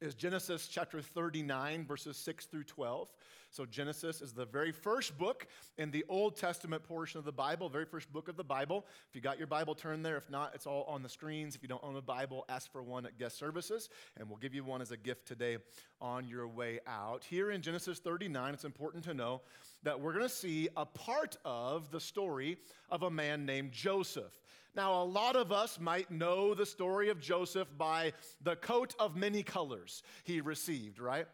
is 0.01 0.15
Genesis 0.15 0.67
chapter 0.67 1.01
39, 1.01 1.85
verses 1.85 2.15
6 2.17 2.45
through 2.45 2.63
12. 2.63 3.11
So, 3.51 3.65
Genesis 3.65 4.21
is 4.21 4.31
the 4.31 4.45
very 4.45 4.71
first 4.71 5.17
book 5.17 5.47
in 5.77 5.91
the 5.91 6.05
Old 6.07 6.37
Testament 6.37 6.83
portion 6.83 7.17
of 7.17 7.25
the 7.25 7.31
Bible, 7.31 7.67
very 7.67 7.85
first 7.85 8.11
book 8.13 8.29
of 8.29 8.37
the 8.37 8.43
Bible. 8.43 8.85
If 9.09 9.15
you 9.15 9.21
got 9.21 9.37
your 9.37 9.47
Bible, 9.47 9.75
turn 9.75 10.03
there. 10.03 10.15
If 10.15 10.29
not, 10.29 10.53
it's 10.53 10.67
all 10.67 10.83
on 10.83 11.03
the 11.03 11.09
screens. 11.09 11.55
If 11.55 11.63
you 11.63 11.67
don't 11.67 11.83
own 11.83 11.97
a 11.97 12.01
Bible, 12.01 12.45
ask 12.47 12.71
for 12.71 12.81
one 12.81 13.05
at 13.05 13.17
guest 13.17 13.37
services, 13.37 13.89
and 14.17 14.29
we'll 14.29 14.37
give 14.37 14.53
you 14.53 14.63
one 14.63 14.81
as 14.81 14.91
a 14.91 14.97
gift 14.97 15.27
today 15.27 15.57
on 15.99 16.27
your 16.27 16.47
way 16.47 16.79
out. 16.87 17.23
Here 17.23 17.51
in 17.51 17.61
Genesis 17.61 17.99
39, 17.99 18.53
it's 18.53 18.65
important 18.65 19.03
to 19.05 19.13
know 19.13 19.41
that 19.83 19.99
we're 19.99 20.13
going 20.13 20.23
to 20.23 20.29
see 20.29 20.69
a 20.77 20.85
part 20.85 21.35
of 21.43 21.91
the 21.91 21.99
story 21.99 22.57
of 22.89 23.03
a 23.03 23.09
man 23.09 23.45
named 23.45 23.71
Joseph. 23.71 24.39
Now, 24.75 25.01
a 25.01 25.03
lot 25.03 25.35
of 25.35 25.51
us 25.51 25.79
might 25.79 26.11
know 26.11 26.53
the 26.53 26.65
story 26.65 27.09
of 27.09 27.19
Joseph 27.19 27.67
by 27.77 28.13
the 28.41 28.55
coat 28.55 28.95
of 28.99 29.15
many 29.15 29.43
colors 29.43 30.03
he 30.23 30.41
received, 30.41 30.99
right? 30.99 31.27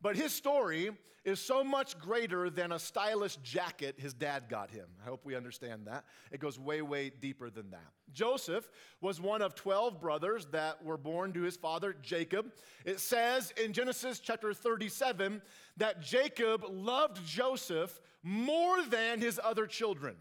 But 0.00 0.16
his 0.16 0.32
story 0.32 0.90
is 1.26 1.40
so 1.40 1.64
much 1.64 1.98
greater 1.98 2.48
than 2.48 2.70
a 2.70 2.78
stylish 2.78 3.36
jacket 3.38 3.96
his 3.98 4.14
dad 4.14 4.44
got 4.48 4.70
him. 4.70 4.86
I 5.02 5.08
hope 5.08 5.26
we 5.26 5.34
understand 5.34 5.88
that. 5.88 6.04
It 6.30 6.38
goes 6.38 6.56
way, 6.56 6.82
way 6.82 7.10
deeper 7.10 7.50
than 7.50 7.70
that. 7.70 7.90
Joseph 8.12 8.70
was 9.00 9.20
one 9.20 9.42
of 9.42 9.56
12 9.56 10.00
brothers 10.00 10.46
that 10.52 10.84
were 10.84 10.96
born 10.96 11.32
to 11.32 11.42
his 11.42 11.56
father 11.56 11.96
Jacob. 12.00 12.52
It 12.84 13.00
says 13.00 13.52
in 13.62 13.72
Genesis 13.72 14.20
chapter 14.20 14.54
37 14.54 15.42
that 15.78 16.00
Jacob 16.00 16.64
loved 16.70 17.26
Joseph 17.26 18.00
more 18.22 18.84
than 18.84 19.20
his 19.20 19.40
other 19.42 19.66
children, 19.66 20.14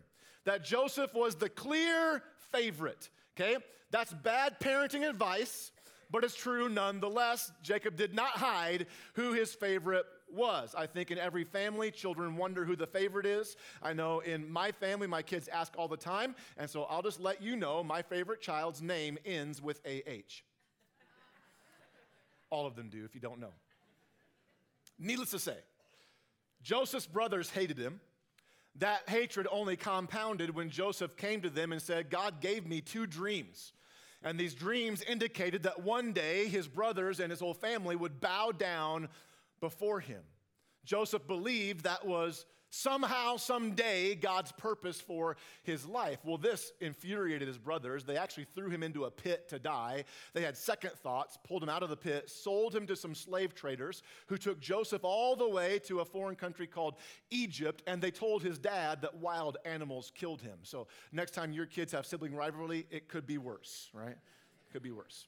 that 0.45 0.65
Joseph 0.65 1.13
was 1.13 1.36
the 1.36 1.50
clear 1.50 2.24
favorite. 2.55 3.09
Okay? 3.38 3.57
That's 3.91 4.13
bad 4.13 4.59
parenting 4.59 5.07
advice, 5.07 5.71
but 6.12 6.24
it's 6.24 6.35
true 6.35 6.69
nonetheless. 6.69 7.51
Jacob 7.62 7.95
did 7.95 8.13
not 8.13 8.31
hide 8.31 8.88
who 9.13 9.33
his 9.33 9.53
favorite 9.53 10.05
was. 10.33 10.74
I 10.77 10.85
think 10.88 11.12
in 11.12 11.17
every 11.17 11.43
family, 11.43 11.91
children 11.91 12.35
wonder 12.35 12.65
who 12.65 12.75
the 12.75 12.88
favorite 12.88 13.25
is. 13.25 13.55
I 13.81 13.93
know 13.93 14.19
in 14.19 14.50
my 14.50 14.71
family, 14.71 15.07
my 15.07 15.21
kids 15.21 15.47
ask 15.47 15.74
all 15.77 15.88
the 15.88 15.97
time, 15.97 16.35
and 16.57 16.69
so 16.69 16.83
I'll 16.83 17.01
just 17.01 17.19
let 17.19 17.41
you 17.41 17.55
know 17.55 17.83
my 17.83 18.01
favorite 18.01 18.41
child's 18.41 18.81
name 18.81 19.17
ends 19.25 19.62
with 19.62 19.81
AH. 19.85 20.41
all 22.50 22.65
of 22.65 22.75
them 22.75 22.89
do, 22.89 23.03
if 23.05 23.13
you 23.15 23.21
don't 23.21 23.39
know. 23.39 23.53
Needless 24.97 25.31
to 25.31 25.39
say, 25.39 25.57
Joseph's 26.63 27.07
brothers 27.07 27.50
hated 27.50 27.77
him. 27.77 28.00
That 28.79 29.08
hatred 29.08 29.48
only 29.51 29.77
compounded 29.77 30.53
when 30.53 30.70
Joseph 30.70 31.15
came 31.15 31.41
to 31.41 31.50
them 31.50 31.72
and 31.72 31.82
said, 31.82 32.10
God 32.10 32.41
gave 32.41 32.67
me 32.67 32.82
two 32.82 33.08
dreams. 33.08 33.72
And 34.22 34.39
these 34.39 34.53
dreams 34.53 35.01
indicated 35.03 35.63
that 35.63 35.84
one 35.84 36.12
day 36.12 36.48
his 36.48 36.67
brothers 36.67 37.20
and 37.20 37.29
his 37.29 37.39
whole 37.39 37.53
family 37.53 37.96
would 37.96 38.20
bow 38.20 38.51
down 38.51 39.08
before 39.62 40.00
him. 40.00 40.24
Joseph 40.84 41.25
believed 41.27 41.84
that 41.84 42.05
was 42.05 42.46
somehow, 42.69 43.38
someday, 43.38 44.15
God's 44.15 44.51
purpose 44.51 45.00
for 45.00 45.38
his 45.63 45.86
life. 45.86 46.19
Well, 46.24 46.38
this 46.38 46.72
infuriated 46.81 47.48
his 47.48 47.57
brothers. 47.57 48.03
They 48.03 48.17
actually 48.17 48.48
threw 48.55 48.69
him 48.69 48.84
into 48.84 49.05
a 49.05 49.12
pit 49.12 49.50
to 49.50 49.60
die. 49.60 50.05
They 50.34 50.41
had 50.41 50.57
second 50.57 50.91
thoughts, 50.91 51.38
pulled 51.43 51.63
him 51.63 51.69
out 51.69 51.84
of 51.84 51.89
the 51.89 51.98
pit, 51.98 52.29
sold 52.29 52.75
him 52.75 52.86
to 52.88 52.95
some 52.95 53.15
slave 53.15 53.55
traders 53.55 54.03
who 54.27 54.38
took 54.38 54.60
Joseph 54.60 55.03
all 55.03 55.36
the 55.36 55.50
way 55.50 55.79
to 55.86 56.00
a 56.00 56.05
foreign 56.05 56.36
country 56.36 56.67
called 56.67 56.95
Egypt, 57.31 57.84
and 57.88 58.01
they 58.01 58.12
told 58.12 58.43
his 58.43 58.57
dad 58.57 59.01
that 59.01 59.15
wild 59.15 59.57
animals 59.65 60.12
killed 60.13 60.41
him. 60.41 60.60
So, 60.63 60.88
next 61.12 61.31
time 61.31 61.51
your 61.51 61.65
kids 61.65 61.91
have 61.91 62.05
sibling 62.05 62.36
rivalry, 62.36 62.86
it 62.89 63.07
could 63.07 63.25
be 63.25 63.38
worse, 63.38 63.89
right? 63.93 64.12
It 64.12 64.72
could 64.72 64.84
be 64.84 64.91
worse. 64.91 65.27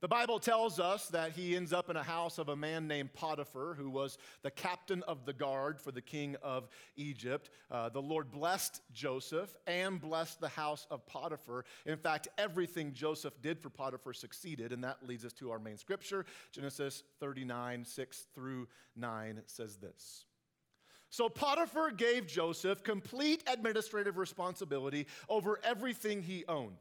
The 0.00 0.08
Bible 0.08 0.38
tells 0.38 0.80
us 0.80 1.08
that 1.08 1.32
he 1.32 1.54
ends 1.54 1.74
up 1.74 1.90
in 1.90 1.96
a 1.96 2.02
house 2.02 2.38
of 2.38 2.48
a 2.48 2.56
man 2.56 2.88
named 2.88 3.12
Potiphar, 3.12 3.74
who 3.74 3.90
was 3.90 4.16
the 4.42 4.50
captain 4.50 5.02
of 5.02 5.26
the 5.26 5.34
guard 5.34 5.78
for 5.78 5.92
the 5.92 6.00
king 6.00 6.36
of 6.42 6.70
Egypt. 6.96 7.50
Uh, 7.70 7.90
the 7.90 8.00
Lord 8.00 8.30
blessed 8.30 8.80
Joseph 8.94 9.54
and 9.66 10.00
blessed 10.00 10.40
the 10.40 10.48
house 10.48 10.86
of 10.90 11.04
Potiphar. 11.04 11.66
In 11.84 11.98
fact, 11.98 12.28
everything 12.38 12.94
Joseph 12.94 13.34
did 13.42 13.60
for 13.60 13.68
Potiphar 13.68 14.14
succeeded, 14.14 14.72
and 14.72 14.82
that 14.84 15.06
leads 15.06 15.26
us 15.26 15.34
to 15.34 15.50
our 15.50 15.58
main 15.58 15.76
scripture. 15.76 16.24
Genesis 16.50 17.02
39, 17.18 17.84
6 17.84 18.26
through 18.34 18.68
9 18.96 19.42
says 19.44 19.76
this. 19.76 20.24
So 21.10 21.28
Potiphar 21.28 21.90
gave 21.90 22.26
Joseph 22.26 22.82
complete 22.82 23.44
administrative 23.46 24.16
responsibility 24.16 25.08
over 25.28 25.60
everything 25.62 26.22
he 26.22 26.46
owned. 26.46 26.78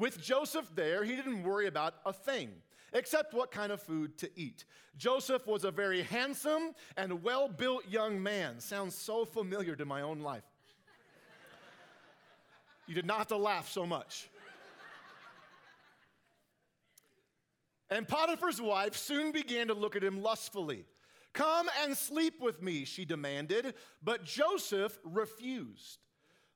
With 0.00 0.18
Joseph 0.18 0.74
there, 0.74 1.04
he 1.04 1.14
didn't 1.14 1.42
worry 1.42 1.66
about 1.66 1.96
a 2.06 2.12
thing 2.12 2.50
except 2.94 3.34
what 3.34 3.50
kind 3.50 3.70
of 3.70 3.82
food 3.82 4.16
to 4.18 4.30
eat. 4.34 4.64
Joseph 4.96 5.46
was 5.46 5.62
a 5.62 5.70
very 5.70 6.00
handsome 6.02 6.74
and 6.96 7.22
well 7.22 7.48
built 7.48 7.86
young 7.86 8.20
man. 8.20 8.60
Sounds 8.60 8.94
so 8.94 9.26
familiar 9.26 9.76
to 9.76 9.84
my 9.84 10.00
own 10.00 10.20
life. 10.20 10.42
you 12.86 12.94
did 12.94 13.04
not 13.04 13.18
have 13.18 13.26
to 13.28 13.36
laugh 13.36 13.68
so 13.68 13.84
much. 13.84 14.30
And 17.90 18.08
Potiphar's 18.08 18.60
wife 18.60 18.96
soon 18.96 19.32
began 19.32 19.66
to 19.66 19.74
look 19.74 19.96
at 19.96 20.02
him 20.02 20.22
lustfully. 20.22 20.86
Come 21.34 21.68
and 21.84 21.94
sleep 21.94 22.40
with 22.40 22.62
me, 22.62 22.86
she 22.86 23.04
demanded, 23.04 23.74
but 24.02 24.24
Joseph 24.24 24.98
refused. 25.04 25.98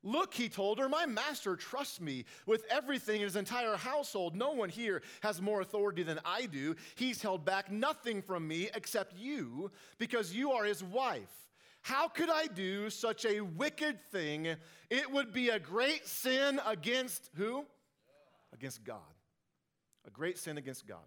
Look, 0.07 0.35
he 0.35 0.51
told 0.51 0.79
her, 0.79 0.89
my 0.89 1.07
master 1.07 1.57
trusts 1.57 1.99
me 1.99 2.27
with 2.45 2.65
everything 2.71 3.17
in 3.17 3.23
his 3.23 3.37
entire 3.37 3.75
household. 3.75 4.37
No 4.37 4.53
one 4.53 4.69
here 4.69 5.03
has 5.23 5.41
more 5.41 5.63
authority 5.63 6.03
than 6.03 6.21
I 6.27 6.45
do. 6.45 6.77
He's 6.95 7.23
held 7.23 7.47
back 7.47 7.73
nothing 7.73 8.21
from 8.21 8.47
me 8.47 8.69
except 8.75 9.17
you 9.17 9.71
because 9.99 10.35
you 10.35 10.53
are 10.53 10.65
his 10.65 10.85
wife. 10.85 11.33
How 11.81 12.09
could 12.09 12.29
I 12.29 12.47
do 12.47 12.91
such 12.91 13.25
a 13.25 13.41
wicked 13.41 13.99
thing? 14.13 14.55
It 14.91 15.11
would 15.11 15.33
be 15.33 15.49
a 15.49 15.59
great 15.59 16.07
sin 16.07 16.61
against 16.67 17.31
who? 17.37 17.65
Against 18.53 18.85
God. 18.85 18.99
A 20.07 20.11
great 20.11 20.37
sin 20.37 20.59
against 20.59 20.87
God. 20.87 20.99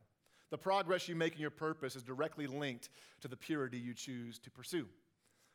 The 0.49 0.57
progress 0.57 1.07
you 1.07 1.15
make 1.15 1.35
in 1.35 1.41
your 1.41 1.51
purpose 1.51 1.95
is 1.95 2.03
directly 2.03 2.47
linked 2.47 2.89
to 3.21 3.27
the 3.27 3.37
purity 3.37 3.77
you 3.77 3.93
choose 3.93 4.39
to 4.39 4.49
pursue. 4.49 4.87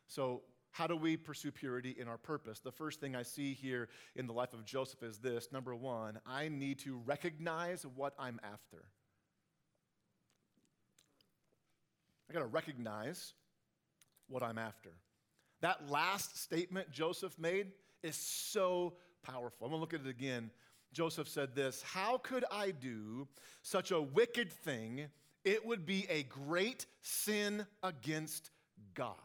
So, 0.06 0.42
how 0.72 0.86
do 0.86 0.96
we 0.96 1.16
pursue 1.16 1.52
purity 1.52 1.94
in 1.98 2.08
our 2.08 2.16
purpose? 2.16 2.58
The 2.58 2.72
first 2.72 2.98
thing 2.98 3.14
I 3.14 3.22
see 3.22 3.52
here 3.52 3.88
in 4.16 4.26
the 4.26 4.32
life 4.32 4.54
of 4.54 4.64
Joseph 4.64 5.02
is 5.02 5.18
this 5.18 5.52
number 5.52 5.74
one, 5.74 6.18
I 6.26 6.48
need 6.48 6.78
to 6.80 7.00
recognize 7.04 7.84
what 7.94 8.14
I'm 8.18 8.40
after. 8.42 8.84
I 12.28 12.32
got 12.32 12.40
to 12.40 12.46
recognize 12.46 13.34
what 14.28 14.42
I'm 14.42 14.56
after. 14.56 14.90
That 15.60 15.90
last 15.90 16.42
statement 16.42 16.90
Joseph 16.90 17.38
made 17.38 17.72
is 18.02 18.16
so 18.16 18.94
powerful. 19.22 19.66
I'm 19.66 19.72
going 19.72 19.78
to 19.78 19.80
look 19.80 19.94
at 19.94 20.00
it 20.00 20.08
again. 20.08 20.50
Joseph 20.94 21.28
said 21.28 21.54
this 21.54 21.82
How 21.82 22.16
could 22.18 22.46
I 22.50 22.70
do 22.70 23.28
such 23.60 23.90
a 23.90 24.00
wicked 24.00 24.50
thing? 24.50 25.08
It 25.44 25.66
would 25.66 25.84
be 25.84 26.06
a 26.08 26.22
great 26.22 26.86
sin 27.02 27.66
against 27.82 28.50
God. 28.94 29.16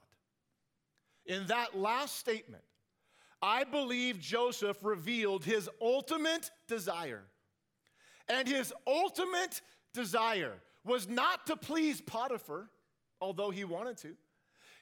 In 1.27 1.46
that 1.48 1.77
last 1.77 2.17
statement, 2.17 2.63
I 3.41 3.63
believe 3.63 4.19
Joseph 4.19 4.77
revealed 4.81 5.43
his 5.43 5.69
ultimate 5.81 6.50
desire. 6.67 7.24
And 8.29 8.48
his 8.48 8.74
ultimate 8.86 9.62
desire 9.93 10.53
was 10.84 11.07
not 11.07 11.46
to 11.48 11.55
please 11.55 12.01
Potiphar, 12.01 12.69
although 13.22 13.50
he 13.50 13.63
wanted 13.63 13.98
to. 13.98 14.15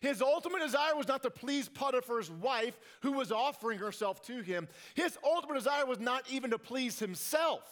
His 0.02 0.22
ultimate 0.22 0.62
desire 0.62 0.96
was 0.96 1.08
not 1.08 1.24
to 1.24 1.32
please 1.32 1.68
Potiphar's 1.68 2.30
wife, 2.30 2.80
who 3.02 3.14
was 3.14 3.32
offering 3.32 3.80
herself 3.80 4.22
to 4.24 4.42
him. 4.42 4.68
His 4.94 5.18
ultimate 5.24 5.56
desire 5.56 5.86
was 5.86 6.00
not 6.00 6.24
even 6.30 6.52
to 6.52 6.60
please 6.60 7.00
himself. 7.00 7.64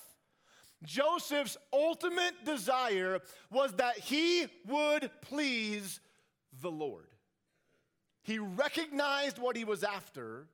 Joseph's 0.83 1.57
ultimate 1.71 2.33
desire 2.43 3.19
was 3.51 3.73
that 3.73 3.99
he 3.99 4.47
would 4.67 5.11
please 5.21 5.99
the 6.61 6.71
Lord. 6.71 7.12
He 8.23 8.39
recognized 8.39 9.37
what 9.37 9.55
he 9.55 9.65
was 9.65 9.83
after. 9.83 10.47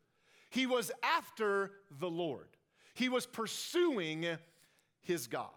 He 0.49 0.65
was 0.65 0.91
after 1.03 1.71
the 1.99 2.09
Lord. 2.09 2.47
He 2.93 3.09
was 3.09 3.25
pursuing 3.25 4.25
his 5.01 5.27
God. 5.27 5.49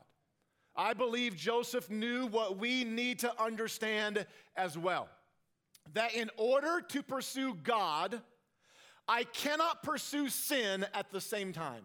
I 0.77 0.95
believe 0.95 1.37
Joseph 1.37 1.91
knew 1.91 2.27
what 2.27 2.59
we 2.59 2.85
need 2.85 3.19
to 3.21 3.43
understand 3.43 4.27
as 4.57 4.79
well 4.79 5.09
that 5.95 6.15
in 6.15 6.31
order 6.37 6.81
to 6.81 7.03
pursue 7.03 7.55
God, 7.63 8.21
I 9.09 9.25
cannot 9.25 9.83
pursue 9.83 10.29
sin 10.29 10.87
at 10.95 11.11
the 11.11 11.21
same 11.21 11.53
time. 11.53 11.83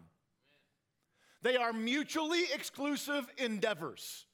They 1.42 1.58
are 1.58 1.74
mutually 1.74 2.44
exclusive 2.54 3.28
endeavors. 3.38 4.26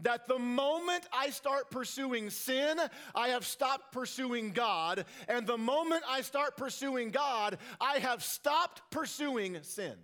That 0.00 0.28
the 0.28 0.38
moment 0.38 1.04
I 1.12 1.30
start 1.30 1.70
pursuing 1.70 2.28
sin, 2.30 2.78
I 3.14 3.28
have 3.28 3.46
stopped 3.46 3.92
pursuing 3.92 4.50
God. 4.50 5.06
And 5.26 5.46
the 5.46 5.56
moment 5.56 6.02
I 6.08 6.20
start 6.20 6.56
pursuing 6.56 7.10
God, 7.10 7.58
I 7.80 7.98
have 7.98 8.22
stopped 8.22 8.82
pursuing 8.90 9.58
sin. 9.62 9.94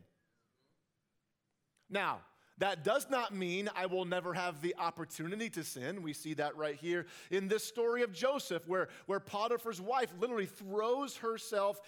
Now, 1.90 2.20
that 2.58 2.84
does 2.84 3.08
not 3.10 3.34
mean 3.34 3.68
I 3.74 3.86
will 3.86 4.04
never 4.04 4.32
have 4.34 4.62
the 4.62 4.74
opportunity 4.78 5.50
to 5.50 5.64
sin. 5.64 6.02
We 6.02 6.12
see 6.12 6.34
that 6.34 6.56
right 6.56 6.76
here 6.76 7.06
in 7.30 7.48
this 7.48 7.64
story 7.64 8.02
of 8.02 8.12
Joseph, 8.12 8.66
where, 8.68 8.88
where 9.06 9.20
Potiphar's 9.20 9.80
wife 9.80 10.12
literally 10.20 10.46
throws 10.46 11.16
herself 11.16 11.80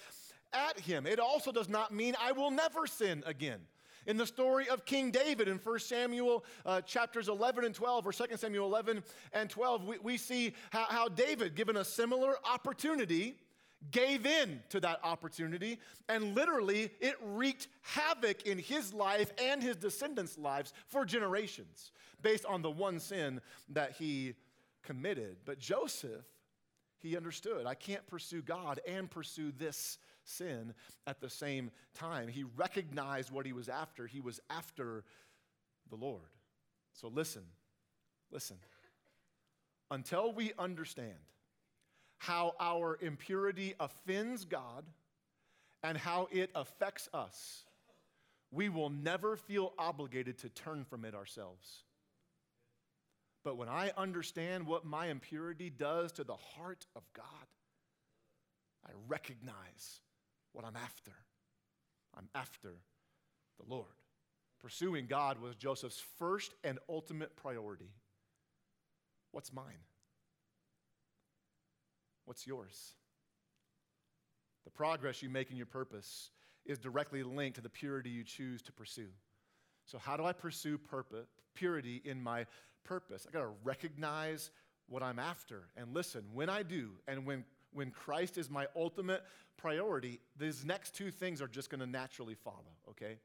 at 0.52 0.80
him. 0.80 1.06
It 1.06 1.20
also 1.20 1.52
does 1.52 1.68
not 1.68 1.92
mean 1.92 2.16
I 2.20 2.32
will 2.32 2.50
never 2.50 2.86
sin 2.86 3.22
again. 3.26 3.60
In 4.06 4.16
the 4.16 4.26
story 4.26 4.68
of 4.68 4.84
King 4.84 5.10
David 5.10 5.48
in 5.48 5.58
1 5.58 5.78
Samuel 5.78 6.44
uh, 6.66 6.80
chapters 6.82 7.28
11 7.28 7.64
and 7.64 7.74
12, 7.74 8.06
or 8.06 8.12
2 8.12 8.24
Samuel 8.36 8.66
11 8.66 9.02
and 9.32 9.48
12, 9.48 9.84
we, 9.84 9.98
we 9.98 10.16
see 10.16 10.54
how, 10.70 10.84
how 10.88 11.08
David, 11.08 11.54
given 11.54 11.76
a 11.76 11.84
similar 11.84 12.36
opportunity, 12.44 13.36
gave 13.90 14.26
in 14.26 14.62
to 14.70 14.80
that 14.80 15.00
opportunity, 15.02 15.78
and 16.08 16.34
literally 16.34 16.90
it 17.00 17.16
wreaked 17.22 17.68
havoc 17.82 18.42
in 18.46 18.58
his 18.58 18.92
life 18.94 19.32
and 19.38 19.62
his 19.62 19.76
descendants' 19.76 20.38
lives 20.38 20.72
for 20.86 21.04
generations 21.04 21.92
based 22.22 22.46
on 22.46 22.62
the 22.62 22.70
one 22.70 22.98
sin 22.98 23.40
that 23.68 23.92
he 23.92 24.34
committed. 24.82 25.36
But 25.44 25.58
Joseph, 25.58 26.24
he 26.98 27.16
understood 27.16 27.66
I 27.66 27.74
can't 27.74 28.06
pursue 28.06 28.42
God 28.42 28.80
and 28.86 29.10
pursue 29.10 29.52
this 29.52 29.98
sin 30.24 30.74
at 31.06 31.20
the 31.20 31.30
same 31.30 31.70
time. 31.94 32.28
He 32.28 32.44
recognized 32.56 33.30
what 33.30 33.46
he 33.46 33.52
was 33.52 33.68
after. 33.68 34.06
He 34.06 34.20
was 34.20 34.40
after 34.50 35.04
the 35.90 35.96
Lord. 35.96 36.22
So 36.92 37.08
listen, 37.08 37.42
listen. 38.30 38.56
Until 39.90 40.32
we 40.32 40.52
understand 40.58 41.18
how 42.18 42.54
our 42.58 42.98
impurity 43.00 43.74
offends 43.78 44.44
God 44.44 44.84
and 45.82 45.98
how 45.98 46.28
it 46.32 46.50
affects 46.54 47.08
us, 47.12 47.64
we 48.50 48.68
will 48.68 48.88
never 48.88 49.36
feel 49.36 49.72
obligated 49.78 50.38
to 50.38 50.48
turn 50.48 50.84
from 50.84 51.04
it 51.04 51.14
ourselves. 51.14 51.84
But 53.44 53.58
when 53.58 53.68
I 53.68 53.92
understand 53.96 54.66
what 54.66 54.86
my 54.86 55.08
impurity 55.08 55.68
does 55.68 56.12
to 56.12 56.24
the 56.24 56.36
heart 56.36 56.86
of 56.96 57.02
God, 57.12 57.26
I 58.86 58.90
recognize 59.06 60.00
what 60.54 60.64
I'm 60.64 60.76
after. 60.76 61.12
I'm 62.16 62.28
after 62.34 62.72
the 63.58 63.68
Lord. 63.68 63.92
Pursuing 64.60 65.06
God 65.06 65.40
was 65.40 65.54
Joseph's 65.56 66.02
first 66.18 66.54
and 66.64 66.78
ultimate 66.88 67.36
priority. 67.36 67.90
What's 69.32 69.52
mine? 69.52 69.84
What's 72.24 72.46
yours? 72.46 72.94
The 74.64 74.70
progress 74.70 75.22
you 75.22 75.28
make 75.28 75.50
in 75.50 75.56
your 75.56 75.66
purpose 75.66 76.30
is 76.64 76.78
directly 76.78 77.22
linked 77.22 77.56
to 77.56 77.60
the 77.60 77.68
purity 77.68 78.08
you 78.08 78.24
choose 78.24 78.62
to 78.62 78.72
pursue. 78.72 79.10
So, 79.84 79.98
how 79.98 80.16
do 80.16 80.24
I 80.24 80.32
pursue 80.32 80.78
purpose, 80.78 81.28
purity 81.54 82.00
in 82.04 82.22
my 82.22 82.46
purpose? 82.84 83.26
I 83.28 83.32
got 83.32 83.42
to 83.42 83.52
recognize 83.62 84.50
what 84.88 85.02
I'm 85.02 85.18
after. 85.18 85.64
And 85.76 85.92
listen, 85.92 86.22
when 86.32 86.48
I 86.48 86.62
do, 86.62 86.92
and 87.06 87.26
when 87.26 87.44
when 87.74 87.90
Christ 87.90 88.38
is 88.38 88.50
my 88.50 88.66
ultimate 88.76 89.22
priority, 89.56 90.20
these 90.38 90.64
next 90.64 90.94
two 90.94 91.10
things 91.10 91.42
are 91.42 91.48
just 91.48 91.70
going 91.70 91.80
to 91.80 91.86
naturally 91.86 92.34
follow, 92.34 92.76
okay? 92.88 93.18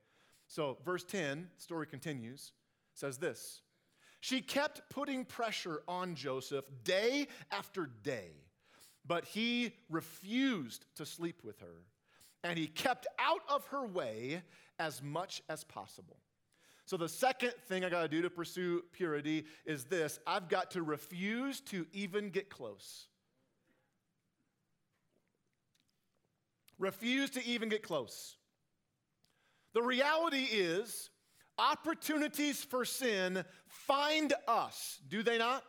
So, 0.48 0.78
verse 0.84 1.04
10, 1.04 1.48
story 1.58 1.86
continues, 1.86 2.54
says 2.94 3.18
this 3.18 3.62
She 4.20 4.42
kept 4.42 4.82
putting 4.90 5.26
pressure 5.26 5.84
on 5.88 6.16
Joseph 6.16 6.66
day 6.84 7.28
after 7.52 7.90
day, 8.04 8.32
but 9.06 9.26
he 9.26 9.74
refused 9.90 10.86
to 10.96 11.06
sleep 11.06 11.42
with 11.44 11.60
her, 11.60 11.84
and 12.44 12.58
he 12.58 12.68
kept 12.68 13.06
out 13.20 13.42
of 13.48 13.66
her 13.68 13.86
way 13.86 14.42
as 14.80 15.04
much 15.04 15.44
as 15.50 15.64
possible. 15.64 16.18
So, 16.86 16.98
the 16.98 17.08
second 17.08 17.54
thing 17.68 17.86
I 17.86 17.90
got 17.90 18.02
to 18.02 18.08
do 18.08 18.24
to 18.24 18.32
pursue 18.32 18.82
purity 18.94 19.46
is 19.64 19.86
this 19.86 20.20
I've 20.26 20.50
got 20.50 20.72
to 20.72 20.82
refuse 20.82 21.62
to 21.62 21.86
even 21.94 22.32
get 22.32 22.50
close. 22.50 23.09
Refuse 26.80 27.30
to 27.32 27.46
even 27.46 27.70
get 27.70 27.84
close. 27.84 28.38
The 29.74 29.82
reality 29.82 30.48
is, 30.52 31.10
opportunities 31.58 32.64
for 32.64 32.86
sin 32.86 33.44
find 33.68 34.34
us, 34.48 35.00
do 35.10 35.22
they 35.22 35.38
not? 35.38 35.64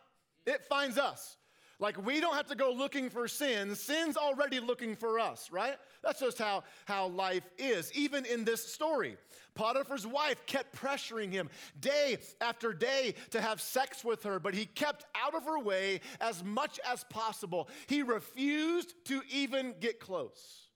It 0.47 0.65
finds 0.67 0.97
us. 0.97 1.37
Like 1.81 2.05
we 2.05 2.21
don't 2.21 2.35
have 2.35 2.49
to 2.49 2.55
go 2.55 2.73
looking 2.73 3.09
for 3.09 3.27
sin. 3.27 3.75
Sin's 3.75 4.17
already 4.17 4.61
looking 4.61 4.95
for 4.95 5.19
us, 5.19 5.51
right? 5.51 5.77
That's 6.03 6.21
just 6.21 6.39
how, 6.39 6.65
how 6.85 7.09
life 7.09 7.49
is. 7.59 7.91
Even 7.95 8.27
in 8.27 8.45
this 8.45 8.63
story, 8.73 9.17
Potiphar's 9.55 10.07
wife 10.07 10.45
kept 10.45 10.77
pressuring 10.77 11.33
him 11.33 11.49
day 11.81 12.19
after 12.41 12.75
day 12.75 13.15
to 13.31 13.41
have 13.41 13.63
sex 13.63 14.05
with 14.05 14.23
her, 14.25 14.39
but 14.39 14.55
he 14.55 14.67
kept 14.67 15.07
out 15.15 15.35
of 15.35 15.45
her 15.45 15.59
way 15.59 16.01
as 16.21 16.45
much 16.45 16.79
as 16.87 17.05
possible. 17.05 17.69
He 17.87 18.03
refused 18.03 18.95
to 19.07 19.23
even 19.31 19.75
get 19.81 20.01
close. 20.01 20.70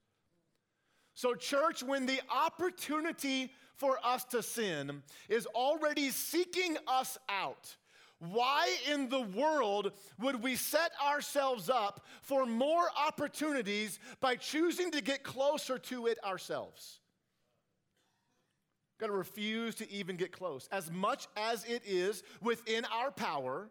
So, 1.14 1.34
church, 1.34 1.82
when 1.82 2.06
the 2.06 2.20
opportunity 2.28 3.52
for 3.76 3.98
us 4.04 4.24
to 4.26 4.42
sin 4.42 5.02
is 5.28 5.46
already 5.46 6.10
seeking 6.10 6.76
us 6.88 7.16
out, 7.28 7.76
why 8.18 8.74
in 8.90 9.08
the 9.08 9.20
world 9.20 9.92
would 10.20 10.42
we 10.42 10.56
set 10.56 10.92
ourselves 11.04 11.68
up 11.68 12.04
for 12.22 12.46
more 12.46 12.88
opportunities 12.96 13.98
by 14.20 14.36
choosing 14.36 14.90
to 14.92 15.00
get 15.00 15.22
closer 15.22 15.78
to 15.78 16.06
it 16.06 16.18
ourselves? 16.24 17.00
Got 18.98 19.06
to 19.08 19.12
refuse 19.12 19.74
to 19.76 19.90
even 19.90 20.16
get 20.16 20.32
close. 20.32 20.68
As 20.72 20.90
much 20.90 21.26
as 21.36 21.64
it 21.64 21.82
is 21.84 22.22
within 22.40 22.84
our 22.86 23.10
power, 23.10 23.68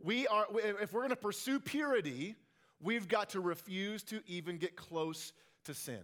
we 0.00 0.26
are, 0.26 0.46
if 0.54 0.92
we're 0.92 1.00
going 1.00 1.10
to 1.10 1.16
pursue 1.16 1.58
purity, 1.58 2.34
we've 2.80 3.08
got 3.08 3.30
to 3.30 3.40
refuse 3.40 4.02
to 4.04 4.20
even 4.26 4.58
get 4.58 4.76
close 4.76 5.32
to 5.64 5.74
sin. 5.74 6.02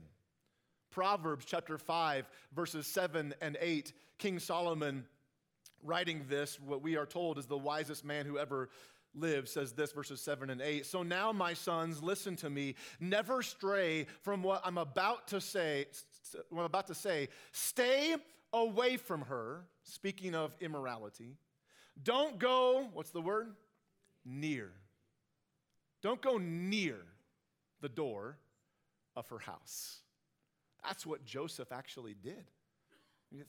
Proverbs 0.93 1.45
chapter 1.45 1.77
5, 1.79 2.29
verses 2.55 2.87
7 2.87 3.35
and 3.41 3.57
8, 3.61 3.93
King 4.19 4.39
Solomon 4.39 5.05
writing 5.83 6.25
this, 6.29 6.61
what 6.61 6.83
we 6.83 6.97
are 6.97 7.07
told 7.07 7.39
is 7.39 7.47
the 7.47 7.59
wisest 7.59 8.05
man 8.05 8.25
who 8.27 8.39
ever 8.39 8.69
lived, 9.15 9.49
says 9.49 9.73
this, 9.73 9.91
verses 9.93 10.21
7 10.21 10.51
and 10.51 10.61
8. 10.61 10.87
So 10.87 11.03
now, 11.03 11.33
my 11.33 11.55
sons, 11.55 12.03
listen 12.03 12.37
to 12.37 12.51
me. 12.51 12.77
Never 13.01 13.43
stray 13.43 14.07
from 14.21 14.43
what 14.43 14.63
I'm 14.65 14.79
about 14.79 15.29
to 15.29 15.41
say. 15.41 15.87
What 16.51 16.61
I'm 16.61 16.67
about 16.67 16.87
to 16.87 16.95
say. 16.95 17.29
Stay 17.51 18.15
away 18.53 18.97
from 18.97 19.23
her, 19.23 19.65
speaking 19.83 20.35
of 20.35 20.55
immorality. 20.61 21.37
Don't 22.03 22.39
go, 22.39 22.89
what's 22.93 23.11
the 23.11 23.21
word? 23.21 23.55
Near. 24.25 24.71
Don't 26.03 26.23
go 26.23 26.39
near 26.39 26.97
the 27.81 27.89
door 27.89 28.39
of 29.17 29.29
her 29.29 29.39
house. 29.39 29.99
That's 30.85 31.07
what 31.07 31.25
Joseph 31.25 31.73
actually 31.73 32.15
did. 32.15 32.45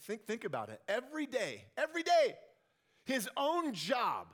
Think, 0.01 0.25
think 0.25 0.45
about 0.45 0.69
it. 0.69 0.81
Every 0.87 1.25
day, 1.25 1.65
every 1.77 2.03
day, 2.03 2.35
his 3.05 3.27
own 3.35 3.73
job 3.73 4.27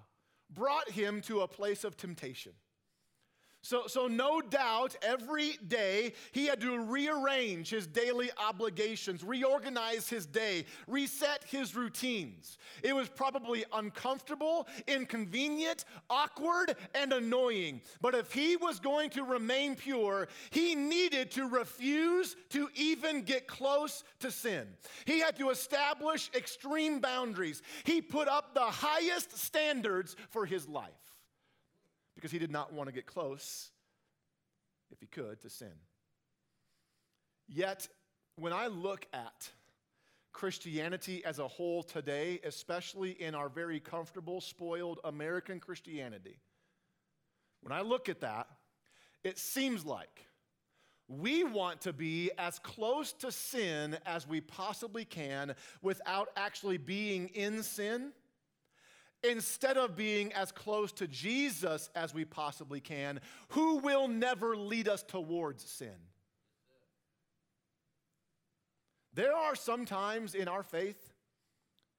brought 0.49 0.89
him 0.91 1.21
to 1.21 1.41
a 1.41 1.47
place 1.47 1.83
of 1.83 1.97
temptation. 1.97 2.53
So, 3.61 3.87
so, 3.87 4.07
no 4.07 4.39
doubt, 4.39 4.95
every 5.01 5.57
day 5.67 6.13
he 6.31 6.45
had 6.45 6.61
to 6.61 6.79
rearrange 6.79 7.69
his 7.69 7.87
daily 7.87 8.29
obligations, 8.37 9.21
reorganize 9.21 10.07
his 10.07 10.25
day, 10.25 10.65
reset 10.87 11.43
his 11.43 11.75
routines. 11.75 12.57
It 12.83 12.95
was 12.95 13.09
probably 13.09 13.65
uncomfortable, 13.73 14.65
inconvenient, 14.87 15.83
awkward, 16.09 16.77
and 16.95 17.11
annoying. 17.11 17.81
But 17.99 18.15
if 18.15 18.31
he 18.31 18.55
was 18.55 18.79
going 18.79 19.09
to 19.11 19.23
remain 19.23 19.75
pure, 19.75 20.29
he 20.51 20.73
needed 20.73 21.29
to 21.31 21.49
refuse 21.49 22.37
to 22.51 22.69
even 22.75 23.23
get 23.23 23.45
close 23.45 24.05
to 24.21 24.31
sin. 24.31 24.67
He 25.03 25.19
had 25.19 25.35
to 25.37 25.49
establish 25.49 26.31
extreme 26.33 26.99
boundaries. 26.99 27.61
He 27.83 28.01
put 28.01 28.29
up 28.29 28.53
the 28.53 28.61
highest 28.61 29.37
standards 29.37 30.15
for 30.29 30.45
his 30.45 30.65
life 30.69 31.08
because 32.19 32.31
he 32.33 32.39
did 32.39 32.51
not 32.51 32.73
want 32.73 32.89
to 32.89 32.93
get 32.93 33.05
close, 33.05 33.71
if 34.91 34.99
he 34.99 35.05
could, 35.05 35.39
to 35.39 35.49
sin. 35.49 35.71
Yet, 37.47 37.87
when 38.35 38.51
I 38.51 38.67
look 38.67 39.07
at 39.13 39.49
Christianity 40.33 41.23
as 41.23 41.39
a 41.39 41.47
whole 41.47 41.81
today, 41.81 42.41
especially 42.43 43.11
in 43.11 43.35
our 43.35 43.47
very 43.47 43.79
comfortable, 43.79 44.41
spoiled 44.41 44.99
American 45.05 45.61
Christianity, 45.61 46.41
when 47.61 47.71
I 47.71 47.81
look 47.81 48.09
at 48.09 48.19
that, 48.19 48.47
it 49.23 49.37
seems 49.37 49.85
like 49.85 50.25
We 51.09 51.43
want 51.43 51.81
to 51.81 51.91
be 51.91 52.29
as 52.37 52.59
close 52.59 53.13
to 53.13 53.31
sin 53.31 53.97
as 54.05 54.27
we 54.27 54.41
possibly 54.41 55.05
can 55.05 55.55
without 55.81 56.29
actually 56.37 56.77
being 56.77 57.29
in 57.29 57.63
sin, 57.63 58.11
instead 59.23 59.77
of 59.77 59.95
being 59.95 60.33
as 60.33 60.51
close 60.51 60.91
to 60.93 61.07
Jesus 61.07 61.89
as 61.95 62.13
we 62.13 62.25
possibly 62.25 62.79
can, 62.79 63.19
who 63.49 63.77
will 63.77 64.07
never 64.07 64.55
lead 64.55 64.87
us 64.87 65.03
towards 65.03 65.63
sin. 65.63 65.95
There 69.13 69.35
are 69.35 69.55
some 69.55 69.85
times 69.85 70.35
in 70.35 70.47
our 70.47 70.63
faith, 70.63 71.13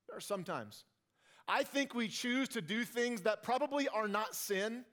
there 0.09 0.16
are 0.16 0.20
some 0.20 0.44
times. 0.44 0.85
I 1.46 1.64
think 1.64 1.94
we 1.94 2.09
choose 2.09 2.48
to 2.50 2.62
do 2.62 2.85
things 2.85 3.22
that 3.22 3.42
probably 3.42 3.88
are 3.88 4.09
not 4.09 4.35
sin 4.35 4.85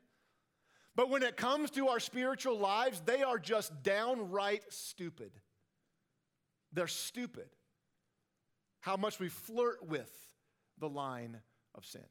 but 0.98 1.12
when 1.12 1.22
it 1.22 1.38
comes 1.38 1.70
to 1.72 1.90
our 1.90 2.00
spiritual 2.00 2.58
lives, 2.58 3.04
they 3.06 3.22
are 3.22 3.38
just 3.38 3.84
downright 3.84 4.64
stupid. 4.70 5.30
They're 6.74 6.88
stupid. 6.88 7.50
How 8.80 8.98
much 8.98 9.20
we 9.20 9.30
flirt 9.30 9.88
with 9.88 10.12
the 10.80 10.90
line 10.90 11.38
of 11.76 11.86
sin. 11.86 12.02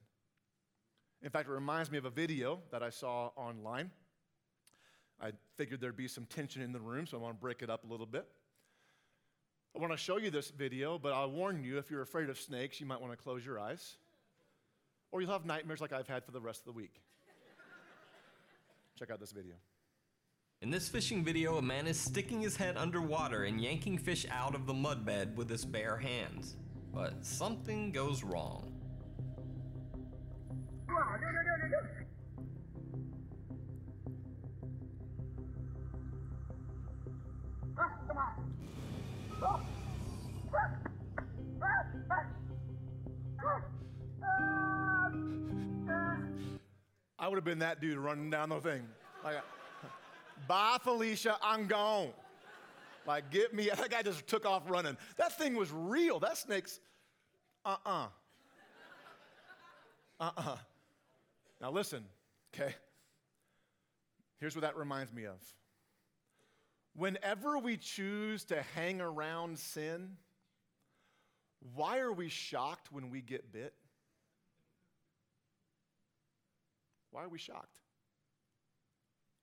In 1.26 1.32
fact, 1.32 1.48
it 1.48 1.52
reminds 1.52 1.90
me 1.90 1.98
of 1.98 2.04
a 2.04 2.10
video 2.10 2.60
that 2.70 2.84
I 2.84 2.90
saw 2.90 3.30
online. 3.34 3.90
I 5.20 5.32
figured 5.56 5.80
there'd 5.80 5.96
be 5.96 6.06
some 6.06 6.24
tension 6.26 6.62
in 6.62 6.70
the 6.70 6.78
room, 6.78 7.04
so 7.04 7.18
I 7.18 7.20
want 7.20 7.34
to 7.34 7.40
break 7.40 7.62
it 7.62 7.68
up 7.68 7.82
a 7.82 7.88
little 7.88 8.06
bit. 8.06 8.28
I 9.74 9.80
want 9.80 9.92
to 9.92 9.98
show 9.98 10.18
you 10.18 10.30
this 10.30 10.50
video, 10.50 11.00
but 11.00 11.12
I'll 11.12 11.32
warn 11.32 11.64
you 11.64 11.78
if 11.78 11.90
you're 11.90 12.02
afraid 12.02 12.30
of 12.30 12.38
snakes, 12.38 12.80
you 12.80 12.86
might 12.86 13.00
want 13.00 13.12
to 13.12 13.16
close 13.16 13.44
your 13.44 13.58
eyes. 13.58 13.96
Or 15.10 15.20
you'll 15.20 15.32
have 15.32 15.44
nightmares 15.44 15.80
like 15.80 15.92
I've 15.92 16.06
had 16.06 16.24
for 16.24 16.30
the 16.30 16.40
rest 16.40 16.60
of 16.60 16.66
the 16.66 16.72
week. 16.72 17.02
Check 18.96 19.10
out 19.10 19.18
this 19.18 19.32
video. 19.32 19.54
In 20.62 20.70
this 20.70 20.88
fishing 20.88 21.24
video, 21.24 21.56
a 21.56 21.62
man 21.62 21.88
is 21.88 21.98
sticking 21.98 22.40
his 22.40 22.56
head 22.56 22.76
underwater 22.76 23.42
and 23.42 23.60
yanking 23.60 23.98
fish 23.98 24.26
out 24.30 24.54
of 24.54 24.64
the 24.66 24.74
mudbed 24.74 25.34
with 25.34 25.50
his 25.50 25.64
bare 25.64 25.96
hands. 25.96 26.54
But 26.94 27.26
something 27.26 27.90
goes 27.90 28.22
wrong. 28.22 28.75
I 47.18 47.28
would 47.28 47.36
have 47.36 47.44
been 47.44 47.58
that 47.58 47.80
dude 47.80 47.98
running 47.98 48.30
down 48.30 48.50
the 48.50 48.60
thing. 48.60 48.86
Like, 49.24 49.36
bye, 50.46 50.78
Felicia, 50.80 51.36
I'm 51.42 51.66
gone. 51.66 52.10
Like, 53.04 53.30
get 53.30 53.52
me. 53.52 53.68
That 53.74 53.90
guy 53.90 54.02
just 54.02 54.26
took 54.28 54.46
off 54.46 54.62
running. 54.68 54.96
That 55.16 55.36
thing 55.36 55.56
was 55.56 55.72
real. 55.72 56.20
That 56.20 56.36
snake's, 56.36 56.78
uh 57.64 57.76
uh-uh. 57.84 58.06
uh. 60.20 60.24
Uh 60.24 60.30
uh. 60.36 60.56
Now, 61.60 61.70
listen, 61.70 62.04
okay? 62.54 62.74
Here's 64.38 64.54
what 64.54 64.62
that 64.62 64.76
reminds 64.76 65.12
me 65.12 65.24
of. 65.24 65.40
Whenever 66.94 67.58
we 67.58 67.76
choose 67.76 68.44
to 68.44 68.62
hang 68.74 69.00
around 69.00 69.58
sin, 69.58 70.16
why 71.74 71.98
are 71.98 72.12
we 72.12 72.28
shocked 72.28 72.92
when 72.92 73.10
we 73.10 73.20
get 73.20 73.52
bit? 73.52 73.74
Why 77.10 77.22
are 77.22 77.28
we 77.28 77.38
shocked? 77.38 77.78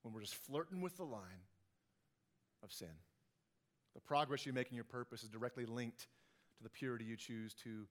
When 0.02 0.14
we're 0.14 0.20
just 0.20 0.34
flirting 0.34 0.80
with 0.80 0.96
the 0.96 1.04
line 1.04 1.42
of 2.62 2.72
sin. 2.72 2.88
The 3.94 4.00
progress 4.00 4.46
you 4.46 4.52
make 4.52 4.70
in 4.70 4.74
your 4.74 4.84
purpose 4.84 5.22
is 5.22 5.28
directly 5.28 5.66
linked 5.66 6.08
to 6.56 6.62
the 6.62 6.68
purity 6.68 7.04
you 7.04 7.16
choose 7.16 7.54
to 7.64 7.86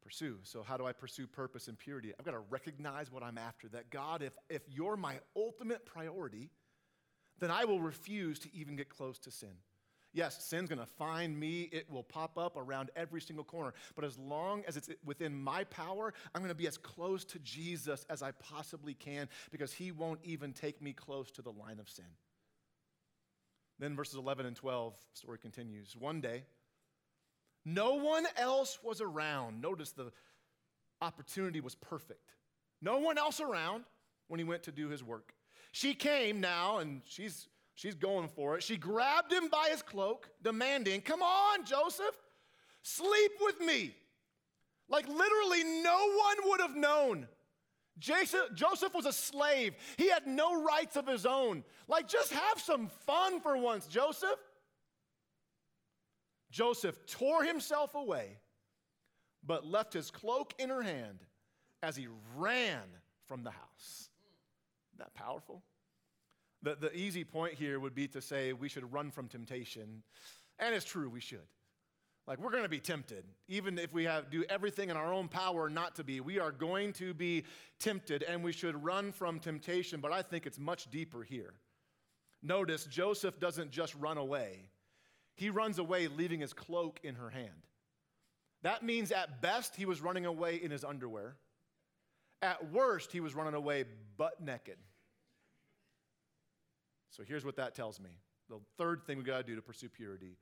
pursue. 0.00 0.38
So, 0.42 0.62
how 0.62 0.76
do 0.76 0.86
I 0.86 0.92
pursue 0.92 1.26
purpose 1.26 1.68
and 1.68 1.78
purity? 1.78 2.12
I've 2.18 2.24
got 2.24 2.32
to 2.32 2.42
recognize 2.50 3.10
what 3.10 3.22
I'm 3.22 3.38
after. 3.38 3.68
That 3.68 3.90
God, 3.90 4.22
if, 4.22 4.32
if 4.48 4.62
you're 4.68 4.96
my 4.96 5.20
ultimate 5.36 5.86
priority, 5.86 6.50
then 7.38 7.50
I 7.50 7.64
will 7.64 7.80
refuse 7.80 8.38
to 8.40 8.54
even 8.54 8.76
get 8.76 8.88
close 8.88 9.18
to 9.20 9.30
sin. 9.30 9.54
Yes, 10.12 10.44
sin's 10.44 10.68
going 10.68 10.80
to 10.80 10.86
find 10.86 11.38
me. 11.38 11.68
It 11.70 11.88
will 11.88 12.02
pop 12.02 12.36
up 12.36 12.56
around 12.56 12.90
every 12.96 13.20
single 13.20 13.44
corner. 13.44 13.72
But 13.94 14.04
as 14.04 14.18
long 14.18 14.64
as 14.66 14.76
it's 14.76 14.90
within 15.04 15.40
my 15.40 15.64
power, 15.64 16.12
I'm 16.34 16.42
going 16.42 16.50
to 16.50 16.54
be 16.54 16.66
as 16.66 16.76
close 16.76 17.24
to 17.26 17.38
Jesus 17.38 18.04
as 18.10 18.22
I 18.22 18.32
possibly 18.32 18.94
can 18.94 19.28
because 19.52 19.72
he 19.72 19.92
won't 19.92 20.20
even 20.24 20.52
take 20.52 20.82
me 20.82 20.92
close 20.92 21.30
to 21.32 21.42
the 21.42 21.52
line 21.52 21.78
of 21.78 21.88
sin. 21.88 22.06
Then 23.78 23.94
verses 23.94 24.16
11 24.16 24.46
and 24.46 24.56
12, 24.56 24.94
story 25.14 25.38
continues. 25.38 25.96
One 25.96 26.20
day, 26.20 26.42
no 27.64 27.94
one 27.94 28.26
else 28.36 28.78
was 28.82 29.00
around. 29.00 29.60
Notice 29.60 29.92
the 29.92 30.12
opportunity 31.00 31.60
was 31.60 31.74
perfect. 31.74 32.34
No 32.82 32.98
one 32.98 33.18
else 33.18 33.40
around 33.40 33.84
when 34.28 34.38
he 34.38 34.44
went 34.44 34.62
to 34.64 34.72
do 34.72 34.88
his 34.88 35.02
work. 35.02 35.34
She 35.72 35.94
came 35.94 36.40
now, 36.40 36.78
and 36.78 37.02
she's 37.04 37.48
She's 37.80 37.94
going 37.94 38.28
for 38.28 38.58
it. 38.58 38.62
She 38.62 38.76
grabbed 38.76 39.32
him 39.32 39.48
by 39.48 39.68
his 39.70 39.80
cloak, 39.80 40.28
demanding, 40.42 41.00
Come 41.00 41.22
on, 41.22 41.64
Joseph, 41.64 42.14
sleep 42.82 43.32
with 43.40 43.58
me. 43.58 43.94
Like 44.90 45.08
literally, 45.08 45.64
no 45.64 46.12
one 46.18 46.36
would 46.50 46.60
have 46.60 46.76
known. 46.76 47.26
Joseph 47.98 48.94
was 48.94 49.06
a 49.06 49.12
slave. 49.14 49.74
He 49.96 50.10
had 50.10 50.26
no 50.26 50.62
rights 50.62 50.96
of 50.96 51.06
his 51.06 51.24
own. 51.24 51.64
Like, 51.88 52.06
just 52.06 52.34
have 52.34 52.60
some 52.60 52.88
fun 53.06 53.40
for 53.40 53.56
once, 53.56 53.86
Joseph. 53.86 54.36
Joseph 56.50 57.06
tore 57.06 57.44
himself 57.44 57.94
away, 57.94 58.38
but 59.46 59.66
left 59.66 59.92
his 59.92 60.10
cloak 60.10 60.54
in 60.58 60.68
her 60.68 60.82
hand 60.82 61.20
as 61.82 61.96
he 61.96 62.08
ran 62.36 62.82
from 63.26 63.42
the 63.42 63.50
house. 63.50 64.10
Isn't 64.92 64.98
that 64.98 65.14
powerful? 65.14 65.62
The, 66.62 66.76
the 66.76 66.94
easy 66.94 67.24
point 67.24 67.54
here 67.54 67.80
would 67.80 67.94
be 67.94 68.08
to 68.08 68.20
say 68.20 68.52
we 68.52 68.68
should 68.68 68.92
run 68.92 69.10
from 69.10 69.28
temptation. 69.28 70.02
And 70.58 70.74
it's 70.74 70.84
true, 70.84 71.08
we 71.08 71.20
should. 71.20 71.46
Like 72.26 72.38
we're 72.38 72.50
going 72.50 72.62
to 72.62 72.68
be 72.68 72.80
tempted, 72.80 73.24
even 73.48 73.78
if 73.78 73.92
we 73.92 74.04
have 74.04 74.30
do 74.30 74.44
everything 74.48 74.90
in 74.90 74.96
our 74.96 75.12
own 75.12 75.26
power 75.26 75.68
not 75.68 75.96
to 75.96 76.04
be. 76.04 76.20
We 76.20 76.38
are 76.38 76.52
going 76.52 76.92
to 76.94 77.14
be 77.14 77.44
tempted, 77.78 78.22
and 78.22 78.44
we 78.44 78.52
should 78.52 78.84
run 78.84 79.10
from 79.10 79.40
temptation. 79.40 80.00
But 80.00 80.12
I 80.12 80.22
think 80.22 80.46
it's 80.46 80.58
much 80.58 80.90
deeper 80.90 81.22
here. 81.22 81.54
Notice 82.42 82.84
Joseph 82.84 83.40
doesn't 83.40 83.72
just 83.72 83.94
run 83.96 84.16
away; 84.16 84.68
he 85.40 85.48
runs 85.48 85.78
away, 85.78 86.06
leaving 86.06 86.40
his 86.40 86.52
cloak 86.52 87.00
in 87.02 87.14
her 87.14 87.30
hand. 87.30 87.48
That 88.62 88.84
means 88.84 89.10
at 89.10 89.40
best 89.40 89.74
he 89.74 89.86
was 89.86 90.02
running 90.02 90.26
away 90.26 90.56
in 90.56 90.70
his 90.70 90.84
underwear. 90.84 91.36
At 92.42 92.70
worst, 92.70 93.10
he 93.10 93.20
was 93.20 93.34
running 93.34 93.54
away 93.54 93.86
butt 94.18 94.42
naked. 94.42 94.76
So 97.08 97.22
here's 97.26 97.42
what 97.42 97.56
that 97.56 97.74
tells 97.74 97.98
me. 97.98 98.10
The 98.50 98.60
third 98.76 99.06
thing 99.06 99.16
we 99.16 99.24
got 99.24 99.38
to 99.38 99.42
do 99.42 99.56
to 99.56 99.62
pursue 99.62 99.88
purity 99.88 100.36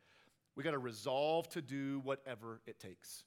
we 0.56 0.64
got 0.64 0.72
to 0.72 0.78
resolve 0.78 1.48
to 1.50 1.62
do 1.62 2.00
whatever 2.02 2.61
it 2.66 2.80
takes. 2.80 3.22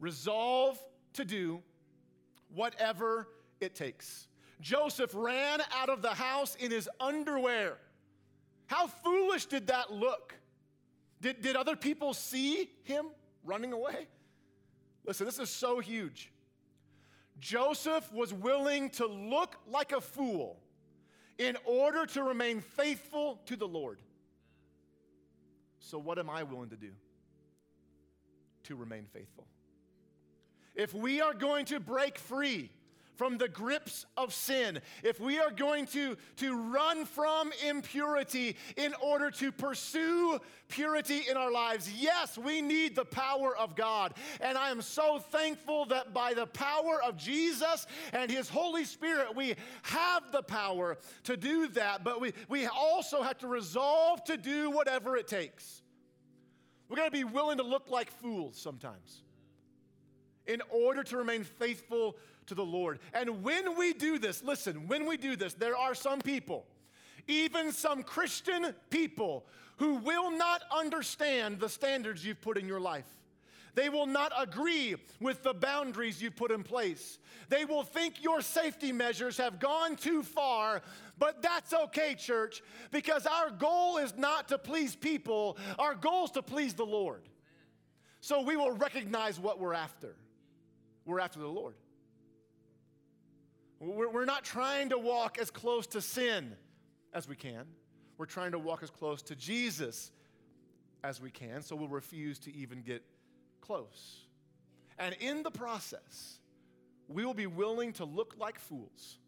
Resolve 0.00 0.76
to 1.12 1.24
do 1.24 1.62
whatever 2.52 3.28
it 3.60 3.76
takes. 3.76 4.26
Joseph 4.60 5.12
ran 5.14 5.60
out 5.72 5.88
of 5.88 6.02
the 6.02 6.08
house 6.08 6.56
in 6.56 6.72
his 6.72 6.88
underwear. 6.98 7.76
How 8.70 8.86
foolish 8.86 9.46
did 9.46 9.66
that 9.66 9.92
look? 9.92 10.32
Did, 11.20 11.42
did 11.42 11.56
other 11.56 11.74
people 11.74 12.14
see 12.14 12.70
him 12.84 13.06
running 13.44 13.72
away? 13.72 14.06
Listen, 15.04 15.26
this 15.26 15.40
is 15.40 15.50
so 15.50 15.80
huge. 15.80 16.30
Joseph 17.40 18.12
was 18.12 18.32
willing 18.32 18.90
to 18.90 19.06
look 19.06 19.56
like 19.66 19.90
a 19.90 20.00
fool 20.00 20.60
in 21.36 21.56
order 21.64 22.06
to 22.06 22.22
remain 22.22 22.60
faithful 22.60 23.40
to 23.46 23.56
the 23.56 23.66
Lord. 23.66 23.98
So, 25.80 25.98
what 25.98 26.20
am 26.20 26.30
I 26.30 26.44
willing 26.44 26.70
to 26.70 26.76
do 26.76 26.92
to 28.64 28.76
remain 28.76 29.06
faithful? 29.12 29.48
If 30.76 30.94
we 30.94 31.20
are 31.20 31.34
going 31.34 31.64
to 31.66 31.80
break 31.80 32.20
free 32.20 32.70
from 33.20 33.36
the 33.36 33.48
grips 33.48 34.06
of 34.16 34.32
sin, 34.32 34.80
if 35.02 35.20
we 35.20 35.38
are 35.38 35.50
going 35.50 35.84
to, 35.84 36.16
to 36.36 36.56
run 36.72 37.04
from 37.04 37.52
impurity 37.68 38.56
in 38.78 38.94
order 39.02 39.30
to 39.30 39.52
pursue 39.52 40.40
purity 40.68 41.24
in 41.30 41.36
our 41.36 41.52
lives, 41.52 41.92
yes, 41.92 42.38
we 42.38 42.62
need 42.62 42.96
the 42.96 43.04
power 43.04 43.54
of 43.58 43.76
God. 43.76 44.14
And 44.40 44.56
I 44.56 44.70
am 44.70 44.80
so 44.80 45.18
thankful 45.18 45.84
that 45.88 46.14
by 46.14 46.32
the 46.32 46.46
power 46.46 47.02
of 47.04 47.18
Jesus 47.18 47.86
and 48.14 48.30
His 48.30 48.48
Holy 48.48 48.86
Spirit, 48.86 49.36
we 49.36 49.54
have 49.82 50.32
the 50.32 50.42
power 50.42 50.96
to 51.24 51.36
do 51.36 51.68
that, 51.68 52.02
but 52.02 52.22
we, 52.22 52.32
we 52.48 52.68
also 52.68 53.20
have 53.20 53.36
to 53.40 53.48
resolve 53.48 54.24
to 54.24 54.38
do 54.38 54.70
whatever 54.70 55.18
it 55.18 55.28
takes. 55.28 55.82
We're 56.88 56.96
going 56.96 57.10
to 57.10 57.12
be 57.18 57.24
willing 57.24 57.58
to 57.58 57.64
look 57.64 57.90
like 57.90 58.10
fools 58.10 58.56
sometimes 58.56 59.24
in 60.46 60.62
order 60.70 61.02
to 61.04 61.18
remain 61.18 61.44
faithful 61.44 62.16
to 62.50 62.54
the 62.54 62.64
Lord. 62.64 63.00
And 63.12 63.42
when 63.42 63.76
we 63.76 63.92
do 63.92 64.18
this, 64.18 64.44
listen, 64.44 64.86
when 64.86 65.06
we 65.06 65.16
do 65.16 65.34
this, 65.34 65.54
there 65.54 65.76
are 65.76 65.94
some 65.94 66.20
people 66.20 66.66
even 67.26 67.72
some 67.72 68.02
Christian 68.02 68.74
people 68.90 69.46
who 69.76 69.94
will 69.94 70.30
not 70.30 70.62
understand 70.76 71.58
the 71.58 71.68
standards 71.68 72.24
you've 72.24 72.40
put 72.40 72.58
in 72.58 72.68
your 72.68 72.80
life. 72.80 73.06
They 73.74 73.88
will 73.88 74.06
not 74.06 74.32
agree 74.36 74.96
with 75.20 75.42
the 75.42 75.54
boundaries 75.54 76.20
you've 76.20 76.36
put 76.36 76.50
in 76.50 76.64
place. 76.64 77.18
They 77.48 77.64
will 77.64 77.84
think 77.84 78.22
your 78.22 78.42
safety 78.42 78.92
measures 78.92 79.36
have 79.38 79.60
gone 79.60 79.96
too 79.96 80.22
far, 80.22 80.82
but 81.18 81.40
that's 81.40 81.72
okay, 81.72 82.16
church, 82.16 82.62
because 82.90 83.26
our 83.26 83.50
goal 83.50 83.98
is 83.98 84.16
not 84.16 84.48
to 84.48 84.58
please 84.58 84.96
people, 84.96 85.56
our 85.78 85.94
goal 85.94 86.24
is 86.24 86.32
to 86.32 86.42
please 86.42 86.74
the 86.74 86.84
Lord. 86.84 87.22
So 88.20 88.42
we 88.42 88.56
will 88.56 88.72
recognize 88.72 89.38
what 89.38 89.60
we're 89.60 89.72
after. 89.72 90.16
We're 91.06 91.20
after 91.20 91.38
the 91.38 91.48
Lord. 91.48 91.74
We're 93.80 94.26
not 94.26 94.44
trying 94.44 94.90
to 94.90 94.98
walk 94.98 95.38
as 95.38 95.50
close 95.50 95.86
to 95.88 96.02
sin 96.02 96.54
as 97.14 97.26
we 97.26 97.34
can. 97.34 97.64
We're 98.18 98.26
trying 98.26 98.52
to 98.52 98.58
walk 98.58 98.82
as 98.82 98.90
close 98.90 99.22
to 99.22 99.34
Jesus 99.34 100.12
as 101.02 101.20
we 101.20 101.30
can, 101.30 101.62
so 101.62 101.74
we'll 101.74 101.88
refuse 101.88 102.38
to 102.40 102.54
even 102.54 102.82
get 102.82 103.02
close. 103.62 104.26
And 104.98 105.16
in 105.20 105.42
the 105.42 105.50
process, 105.50 106.38
we 107.08 107.24
will 107.24 107.34
be 107.34 107.46
willing 107.46 107.94
to 107.94 108.04
look 108.04 108.34
like 108.38 108.58
fools 108.58 109.18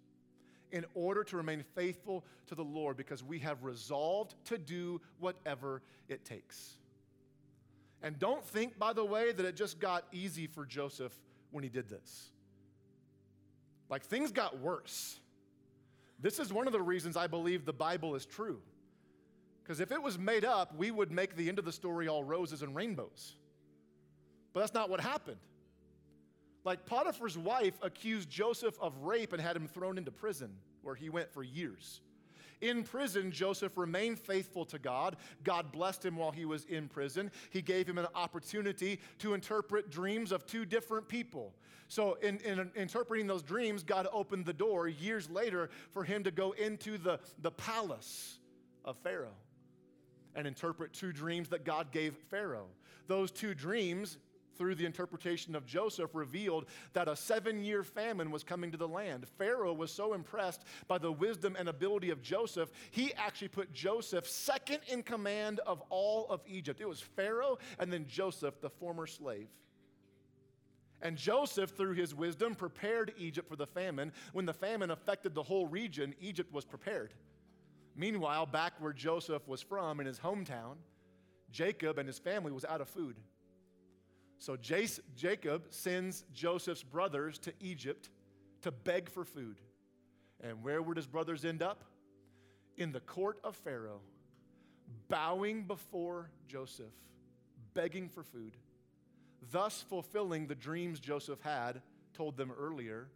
in 0.71 0.85
order 0.95 1.25
to 1.25 1.37
remain 1.39 1.65
faithful 1.75 2.25
to 2.49 2.55
the 2.55 2.65
Lord 2.65 2.99
because 2.99 3.25
we 3.25 3.39
have 3.39 3.63
resolved 3.65 4.35
to 4.47 4.59
do 4.59 5.01
whatever 5.19 5.83
it 6.09 6.27
takes. 6.27 6.77
And 8.03 8.19
don't 8.19 8.45
think, 8.45 8.79
by 8.79 8.93
the 8.93 9.05
way, 9.05 9.33
that 9.33 9.47
it 9.47 9.57
just 9.57 9.81
got 9.81 10.05
easy 10.13 10.47
for 10.47 10.67
Joseph 10.67 11.17
when 11.51 11.65
he 11.65 11.71
did 11.71 11.89
this. 11.89 12.31
Like 13.93 14.05
things 14.05 14.33
got 14.33 14.59
worse. 14.59 15.21
This 16.19 16.39
is 16.39 16.51
one 16.51 16.67
of 16.67 16.73
the 16.73 16.81
reasons 16.81 17.15
I 17.15 17.27
believe 17.27 17.67
the 17.67 17.75
Bible 17.75 18.15
is 18.15 18.25
true. 18.25 18.59
Because 19.63 19.81
if 19.81 19.93
it 19.93 20.03
was 20.03 20.19
made 20.19 20.47
up, 20.47 20.75
we 20.79 20.91
would 20.91 21.13
make 21.13 21.37
the 21.37 21.47
end 21.47 21.59
of 21.59 21.67
the 21.67 21.73
story 21.73 22.09
all 22.09 22.25
roses 22.25 22.63
and 22.63 22.75
rainbows. 22.75 23.35
But 24.55 24.61
that's 24.61 24.73
not 24.73 24.89
what 24.89 25.01
happened. 25.01 25.37
Like 26.65 26.87
Potiphar's 26.87 27.37
wife 27.37 27.75
accused 27.83 28.31
Joseph 28.31 28.79
of 28.81 28.97
rape 29.03 29.35
and 29.35 29.43
had 29.43 29.57
him 29.57 29.69
thrown 29.69 29.99
into 29.99 30.11
prison, 30.11 30.55
where 30.81 30.95
he 30.95 31.11
went 31.11 31.31
for 31.31 31.43
years. 31.43 32.01
In 32.63 32.85
prison, 32.85 33.33
Joseph 33.33 33.77
remained 33.77 34.19
faithful 34.19 34.65
to 34.67 34.79
God. 34.79 35.17
God 35.43 35.73
blessed 35.73 36.05
him 36.05 36.17
while 36.17 36.31
he 36.31 36.45
was 36.45 36.65
in 36.67 36.89
prison. 36.89 37.31
He 37.51 37.61
gave 37.61 37.89
him 37.89 37.99
an 37.99 38.07
opportunity 38.15 39.01
to 39.19 39.35
interpret 39.35 39.91
dreams 39.91 40.31
of 40.31 40.47
two 40.47 40.65
different 40.65 41.09
people. 41.09 41.53
So, 41.89 42.15
in, 42.23 42.39
in 42.39 42.71
interpreting 42.75 43.27
those 43.27 43.43
dreams, 43.43 43.83
God 43.83 44.07
opened 44.13 44.47
the 44.47 44.53
door 44.53 44.89
years 44.89 45.29
later 45.29 45.69
for 45.93 46.05
him 46.05 46.23
to 46.23 46.31
go 46.31 46.53
into 46.53 46.97
the, 46.97 47.19
the 47.43 47.51
palace 47.51 48.39
of 48.85 48.97
Pharaoh 48.99 49.37
and 50.35 50.47
interpret 50.47 50.93
two 50.93 51.13
dreams 51.13 51.49
that 51.49 51.65
God 51.65 51.91
gave 51.91 52.15
Pharaoh. 52.31 52.69
Those 53.09 53.31
two 53.31 53.55
dreams 53.55 54.19
through 54.57 54.75
the 54.75 54.87
interpretation 54.87 55.55
of 55.55 55.67
Joseph, 55.67 56.15
revealed 56.15 56.67
that 56.93 57.09
a 57.09 57.17
seven 57.17 57.63
year 57.65 57.83
famine 57.83 58.31
was 58.31 58.45
coming 58.45 58.71
to 58.71 58.77
the 58.77 58.89
land. 58.89 59.27
Pharaoh 59.39 59.73
was 59.73 59.93
so 59.93 60.15
impressed 60.15 60.65
by 60.89 60.99
the 60.99 61.13
wisdom 61.13 61.57
and 61.59 61.69
ability 61.69 62.11
of 62.11 62.23
Joseph, 62.23 62.71
he 62.91 63.13
actually 63.15 63.49
put 63.49 63.73
Joseph 63.73 64.29
second 64.29 64.81
in 64.89 65.03
command 65.03 65.61
of 65.61 65.83
all 65.91 66.27
of 66.29 66.41
Egypt. 66.47 66.81
It 66.81 66.89
was 66.89 67.01
Pharaoh 67.01 67.59
and 67.79 67.93
then 67.93 68.07
Joseph, 68.07 68.61
the 68.61 68.71
former 68.71 69.07
slave. 69.07 69.49
And 71.03 71.17
Joseph, 71.17 71.71
through 71.71 71.95
his 71.95 72.15
wisdom, 72.15 72.55
prepared 72.55 73.13
Egypt 73.19 73.49
for 73.49 73.57
the 73.57 73.67
famine. 73.67 74.13
When 74.33 74.47
the 74.47 74.53
famine 74.53 74.91
affected 74.93 75.35
the 75.35 75.43
whole 75.43 75.67
region, 75.67 76.15
Egypt 76.21 76.53
was 76.53 76.65
prepared. 76.65 77.13
Meanwhile, 77.97 78.47
back 78.47 78.75
where 78.79 78.93
Joseph 78.93 79.47
was 79.49 79.61
from 79.61 80.01
in 80.01 80.07
his 80.07 80.21
hometown, 80.21 80.77
Jacob 81.51 81.99
and 81.99 82.07
his 82.07 82.19
family 82.19 82.53
was 82.53 82.65
out 82.65 82.81
of 82.81 82.89
food. 82.89 83.17
So 84.43 84.57
Jacob 84.57 85.67
sends 85.71 86.25
Joseph's 86.35 86.83
brothers 86.83 87.39
to 87.39 87.53
Egypt 87.61 88.11
to 88.63 88.73
beg 88.73 89.09
for 89.09 89.25
food. 89.25 89.61
And 90.41 90.65
where 90.65 90.83
would 90.83 90.97
his 90.97 91.07
brothers 91.07 91.45
end 91.45 91.63
up? 91.63 91.85
In 92.77 92.91
the 92.91 92.99
court 92.99 93.39
of 93.45 93.55
Pharaoh, 93.55 94.01
bowing 95.09 95.63
before 95.63 96.29
Joseph, 96.49 96.93
begging 97.73 98.09
for 98.09 98.25
food, 98.25 98.57
thus 99.53 99.85
fulfilling 99.89 100.49
the 100.49 100.57
dreams 100.57 100.99
Joseph 100.99 101.41
had 101.43 101.81
told 102.13 102.37
them 102.37 102.51
earlier, 102.51 103.07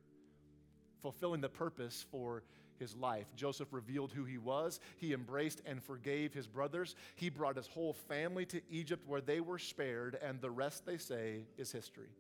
fulfilling 1.03 1.41
the 1.41 1.49
purpose 1.49 2.07
for 2.09 2.45
his 2.79 2.95
life. 2.97 3.27
Joseph 3.37 3.69
revealed 3.73 4.13
who 4.13 4.25
he 4.25 4.39
was. 4.39 4.81
He 4.97 5.13
embraced 5.13 5.63
and 5.67 5.83
forgave 5.83 6.33
his 6.33 6.47
brothers. 6.47 6.95
He 7.15 7.31
brought 7.31 7.57
his 7.57 7.67
whole 7.67 7.93
family 7.93 8.47
to 8.47 8.61
Egypt 8.71 9.03
where 9.07 9.21
they 9.21 9.41
were 9.41 9.59
spared, 9.59 10.19
and 10.23 10.41
the 10.41 10.51
rest, 10.51 10.87
they 10.87 10.99
say, 10.99 11.45
is 11.57 11.73
history. 11.73 12.11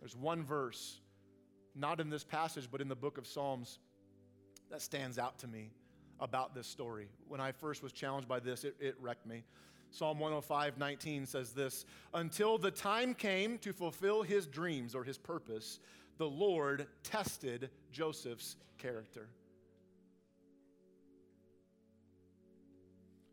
There's 0.00 0.16
one 0.16 0.44
verse, 0.44 1.00
not 1.74 2.00
in 2.00 2.10
this 2.10 2.24
passage, 2.24 2.68
but 2.70 2.80
in 2.80 2.88
the 2.88 2.96
book 2.96 3.18
of 3.18 3.26
Psalms, 3.26 3.78
that 4.70 4.82
stands 4.82 5.18
out 5.18 5.38
to 5.40 5.48
me 5.48 5.70
about 6.20 6.54
this 6.54 6.66
story. 6.66 7.08
When 7.28 7.40
I 7.40 7.52
first 7.52 7.82
was 7.82 7.92
challenged 7.92 8.28
by 8.28 8.40
this, 8.40 8.64
it, 8.64 8.76
it 8.80 8.94
wrecked 9.00 9.26
me. 9.26 9.44
Psalm 9.92 10.20
105, 10.20 10.78
19 10.78 11.26
says 11.26 11.52
this 11.52 11.84
Until 12.14 12.58
the 12.58 12.70
time 12.70 13.14
came 13.14 13.58
to 13.58 13.72
fulfill 13.72 14.22
his 14.22 14.46
dreams 14.46 14.94
or 14.94 15.02
his 15.02 15.18
purpose, 15.18 15.80
the 16.20 16.28
Lord 16.28 16.86
tested 17.02 17.70
Joseph's 17.92 18.56
character. 18.76 19.30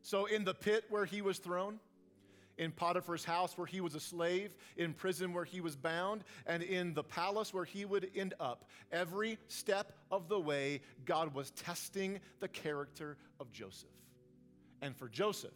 So, 0.04 0.26
in 0.26 0.46
the 0.46 0.54
pit 0.54 0.86
where 0.90 1.04
he 1.04 1.22
was 1.22 1.38
thrown, 1.38 1.82
in 2.58 2.72
Potiphar's 2.72 3.26
house 3.26 3.58
where 3.58 3.68
he 3.68 3.82
was 3.82 3.94
a 3.94 4.00
slave, 4.00 4.56
in 4.78 4.94
prison 4.94 5.34
where 5.34 5.44
he 5.44 5.60
was 5.60 5.76
bound, 5.76 6.24
and 6.46 6.64
in 6.64 6.94
the 6.94 7.04
palace 7.04 7.54
where 7.54 7.66
he 7.66 7.84
would 7.84 8.10
end 8.16 8.34
up, 8.40 8.70
every 8.90 9.38
step 9.50 9.92
of 10.10 10.30
the 10.30 10.40
way, 10.40 10.80
God 11.04 11.34
was 11.34 11.52
testing 11.52 12.22
the 12.40 12.48
character 12.48 13.18
of 13.38 13.52
Joseph. 13.52 13.90
And 14.82 14.96
for 14.96 15.10
Joseph, 15.10 15.52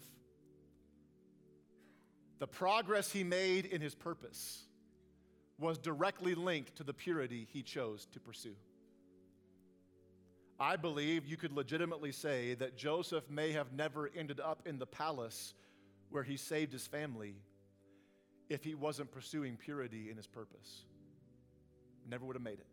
the 2.39 2.47
progress 2.47 3.09
he 3.09 3.23
made 3.23 3.67
in 3.67 3.79
his 3.79 3.95
purpose 3.95 4.65
was 5.61 5.77
directly 5.77 6.35
linked 6.35 6.75
to 6.75 6.83
the 6.83 6.93
purity 6.93 7.47
he 7.53 7.61
chose 7.61 8.07
to 8.11 8.19
pursue. 8.19 8.55
I 10.59 10.75
believe 10.75 11.25
you 11.25 11.37
could 11.37 11.53
legitimately 11.53 12.11
say 12.11 12.55
that 12.55 12.75
Joseph 12.75 13.29
may 13.29 13.51
have 13.51 13.71
never 13.71 14.09
ended 14.15 14.39
up 14.39 14.63
in 14.65 14.79
the 14.79 14.85
palace 14.85 15.53
where 16.09 16.23
he 16.23 16.35
saved 16.35 16.73
his 16.73 16.85
family 16.85 17.35
if 18.49 18.63
he 18.63 18.75
wasn't 18.75 19.11
pursuing 19.11 19.55
purity 19.55 20.09
in 20.09 20.17
his 20.17 20.27
purpose. 20.27 20.83
Never 22.09 22.25
would 22.25 22.35
have 22.35 22.43
made 22.43 22.59
it. 22.59 22.67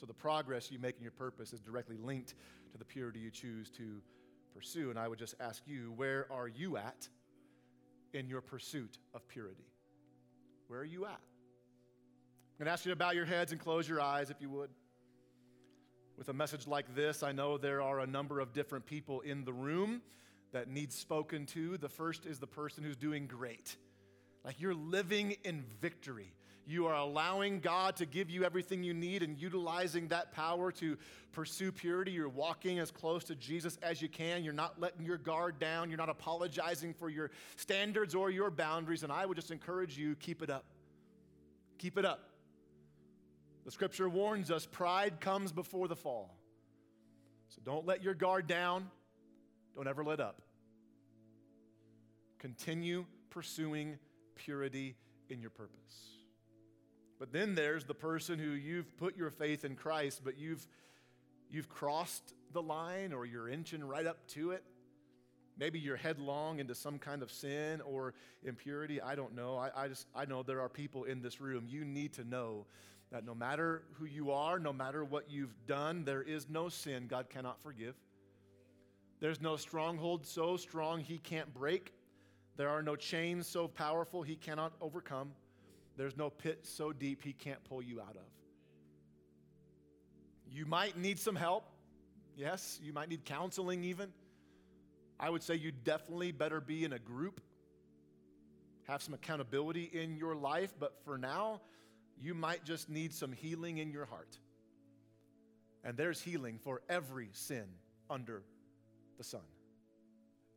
So 0.00 0.06
the 0.06 0.14
progress 0.14 0.70
you 0.70 0.78
make 0.78 0.96
in 0.96 1.02
your 1.02 1.12
purpose 1.12 1.52
is 1.52 1.60
directly 1.60 1.96
linked 1.96 2.34
to 2.72 2.78
the 2.78 2.84
purity 2.84 3.18
you 3.18 3.30
choose 3.30 3.70
to 3.70 4.00
pursue. 4.54 4.90
And 4.90 4.98
I 4.98 5.08
would 5.08 5.18
just 5.18 5.34
ask 5.40 5.62
you, 5.66 5.92
where 5.96 6.26
are 6.30 6.48
you 6.48 6.76
at 6.76 7.08
in 8.14 8.28
your 8.28 8.40
pursuit 8.40 8.98
of 9.14 9.26
purity? 9.28 9.66
Where 10.68 10.80
are 10.80 10.84
you 10.84 11.04
at? 11.04 11.10
I'm 11.10 12.58
going 12.58 12.66
to 12.66 12.72
ask 12.72 12.84
you 12.84 12.90
to 12.90 12.96
bow 12.96 13.10
your 13.10 13.24
heads 13.24 13.52
and 13.52 13.60
close 13.60 13.88
your 13.88 14.00
eyes 14.00 14.30
if 14.30 14.40
you 14.40 14.48
would. 14.50 14.70
With 16.16 16.28
a 16.28 16.32
message 16.32 16.66
like 16.66 16.94
this, 16.94 17.22
I 17.22 17.32
know 17.32 17.58
there 17.58 17.82
are 17.82 18.00
a 18.00 18.06
number 18.06 18.40
of 18.40 18.52
different 18.52 18.86
people 18.86 19.20
in 19.20 19.44
the 19.44 19.52
room 19.52 20.00
that 20.52 20.68
need 20.68 20.92
spoken 20.92 21.44
to. 21.46 21.76
The 21.76 21.88
first 21.88 22.24
is 22.24 22.38
the 22.38 22.46
person 22.46 22.82
who's 22.82 22.96
doing 22.96 23.26
great. 23.26 23.76
Like 24.44 24.60
you're 24.60 24.74
living 24.74 25.36
in 25.44 25.64
victory. 25.80 26.32
You 26.68 26.86
are 26.86 26.94
allowing 26.94 27.60
God 27.60 27.94
to 27.96 28.06
give 28.06 28.28
you 28.28 28.44
everything 28.44 28.82
you 28.82 28.92
need 28.92 29.22
and 29.22 29.38
utilizing 29.38 30.08
that 30.08 30.32
power 30.32 30.72
to 30.72 30.98
pursue 31.30 31.70
purity. 31.70 32.10
You're 32.10 32.28
walking 32.28 32.80
as 32.80 32.90
close 32.90 33.22
to 33.24 33.36
Jesus 33.36 33.78
as 33.82 34.02
you 34.02 34.08
can. 34.08 34.42
You're 34.42 34.52
not 34.52 34.80
letting 34.80 35.06
your 35.06 35.18
guard 35.18 35.60
down. 35.60 35.90
You're 35.90 35.98
not 35.98 36.08
apologizing 36.08 36.92
for 36.92 37.08
your 37.08 37.30
standards 37.54 38.16
or 38.16 38.30
your 38.30 38.50
boundaries. 38.50 39.04
And 39.04 39.12
I 39.12 39.26
would 39.26 39.36
just 39.36 39.52
encourage 39.52 39.96
you 39.96 40.16
keep 40.16 40.42
it 40.42 40.50
up. 40.50 40.64
Keep 41.78 41.98
it 41.98 42.04
up. 42.04 42.30
The 43.64 43.70
scripture 43.70 44.08
warns 44.08 44.50
us 44.50 44.66
pride 44.66 45.20
comes 45.20 45.52
before 45.52 45.86
the 45.86 45.96
fall. 45.96 46.36
So 47.48 47.60
don't 47.64 47.86
let 47.86 48.02
your 48.02 48.14
guard 48.14 48.48
down. 48.48 48.90
Don't 49.76 49.86
ever 49.86 50.02
let 50.02 50.18
up. 50.18 50.42
Continue 52.40 53.04
pursuing 53.30 53.98
purity 54.34 54.96
in 55.28 55.40
your 55.40 55.50
purpose. 55.50 56.15
But 57.18 57.32
then 57.32 57.54
there's 57.54 57.84
the 57.84 57.94
person 57.94 58.38
who 58.38 58.50
you've 58.50 58.96
put 58.98 59.16
your 59.16 59.30
faith 59.30 59.64
in 59.64 59.74
Christ, 59.74 60.22
but 60.24 60.38
you've, 60.38 60.66
you've 61.50 61.68
crossed 61.68 62.34
the 62.52 62.62
line 62.62 63.12
or 63.12 63.24
you're 63.24 63.48
inching 63.48 63.82
right 63.82 64.06
up 64.06 64.26
to 64.28 64.50
it. 64.50 64.62
Maybe 65.58 65.78
you're 65.78 65.96
headlong 65.96 66.58
into 66.58 66.74
some 66.74 66.98
kind 66.98 67.22
of 67.22 67.32
sin 67.32 67.80
or 67.80 68.12
impurity. 68.44 69.00
I 69.00 69.14
don't 69.14 69.34
know. 69.34 69.56
I, 69.56 69.70
I 69.84 69.88
just 69.88 70.06
I 70.14 70.26
know 70.26 70.42
there 70.42 70.60
are 70.60 70.68
people 70.68 71.04
in 71.04 71.22
this 71.22 71.40
room. 71.40 71.64
You 71.66 71.84
need 71.84 72.12
to 72.14 72.24
know 72.24 72.66
that 73.10 73.24
no 73.24 73.34
matter 73.34 73.82
who 73.94 74.04
you 74.04 74.32
are, 74.32 74.58
no 74.58 74.72
matter 74.72 75.02
what 75.04 75.30
you've 75.30 75.54
done, 75.66 76.04
there 76.04 76.22
is 76.22 76.48
no 76.50 76.68
sin 76.68 77.06
God 77.06 77.30
cannot 77.30 77.62
forgive. 77.62 77.94
There's 79.20 79.40
no 79.40 79.56
stronghold 79.56 80.26
so 80.26 80.58
strong 80.58 81.00
he 81.00 81.16
can't 81.16 81.52
break. 81.54 81.94
There 82.56 82.68
are 82.68 82.82
no 82.82 82.96
chains 82.96 83.46
so 83.46 83.66
powerful 83.66 84.22
he 84.22 84.36
cannot 84.36 84.74
overcome. 84.82 85.32
There's 85.96 86.16
no 86.16 86.30
pit 86.30 86.60
so 86.62 86.92
deep 86.92 87.22
he 87.22 87.32
can't 87.32 87.62
pull 87.64 87.82
you 87.82 88.00
out 88.00 88.16
of. 88.16 88.26
You 90.50 90.66
might 90.66 90.96
need 90.96 91.18
some 91.18 91.36
help. 91.36 91.64
Yes, 92.36 92.78
you 92.82 92.92
might 92.92 93.08
need 93.08 93.24
counseling 93.24 93.84
even. 93.84 94.12
I 95.18 95.30
would 95.30 95.42
say 95.42 95.54
you 95.54 95.72
definitely 95.72 96.32
better 96.32 96.60
be 96.60 96.84
in 96.84 96.92
a 96.92 96.98
group, 96.98 97.40
have 98.86 99.02
some 99.02 99.14
accountability 99.14 99.84
in 99.84 100.16
your 100.16 100.34
life, 100.34 100.74
but 100.78 100.94
for 101.04 101.16
now, 101.16 101.62
you 102.20 102.34
might 102.34 102.64
just 102.64 102.88
need 102.90 103.14
some 103.14 103.32
healing 103.32 103.78
in 103.78 103.90
your 103.90 104.04
heart. 104.04 104.38
And 105.84 105.96
there's 105.96 106.20
healing 106.20 106.58
for 106.62 106.82
every 106.88 107.28
sin 107.32 107.64
under 108.10 108.42
the 109.16 109.24
sun. 109.24 109.40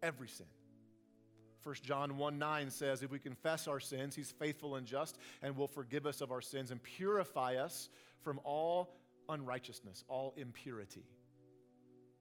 Every 0.03 0.27
sin. 0.27 0.47
1 1.63 1.75
John 1.83 2.17
1 2.17 2.39
9 2.39 2.69
says, 2.69 3.03
If 3.03 3.11
we 3.11 3.19
confess 3.19 3.67
our 3.67 3.79
sins, 3.79 4.15
he's 4.15 4.31
faithful 4.31 4.75
and 4.75 4.87
just 4.87 5.17
and 5.41 5.55
will 5.55 5.67
forgive 5.67 6.05
us 6.05 6.21
of 6.21 6.31
our 6.31 6.41
sins 6.41 6.71
and 6.71 6.81
purify 6.81 7.55
us 7.55 7.89
from 8.21 8.39
all 8.43 8.95
unrighteousness, 9.27 10.03
all 10.07 10.33
impurity. 10.37 11.03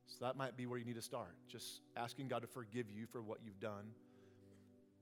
So 0.07 0.25
that 0.25 0.37
might 0.37 0.57
be 0.57 0.67
where 0.67 0.79
you 0.79 0.85
need 0.85 0.97
to 0.97 1.03
start. 1.03 1.37
Just 1.49 1.81
asking 1.97 2.29
God 2.29 2.43
to 2.43 2.49
forgive 2.49 2.91
you 2.91 3.07
for 3.07 3.23
what 3.23 3.39
you've 3.45 3.61
done, 3.61 3.93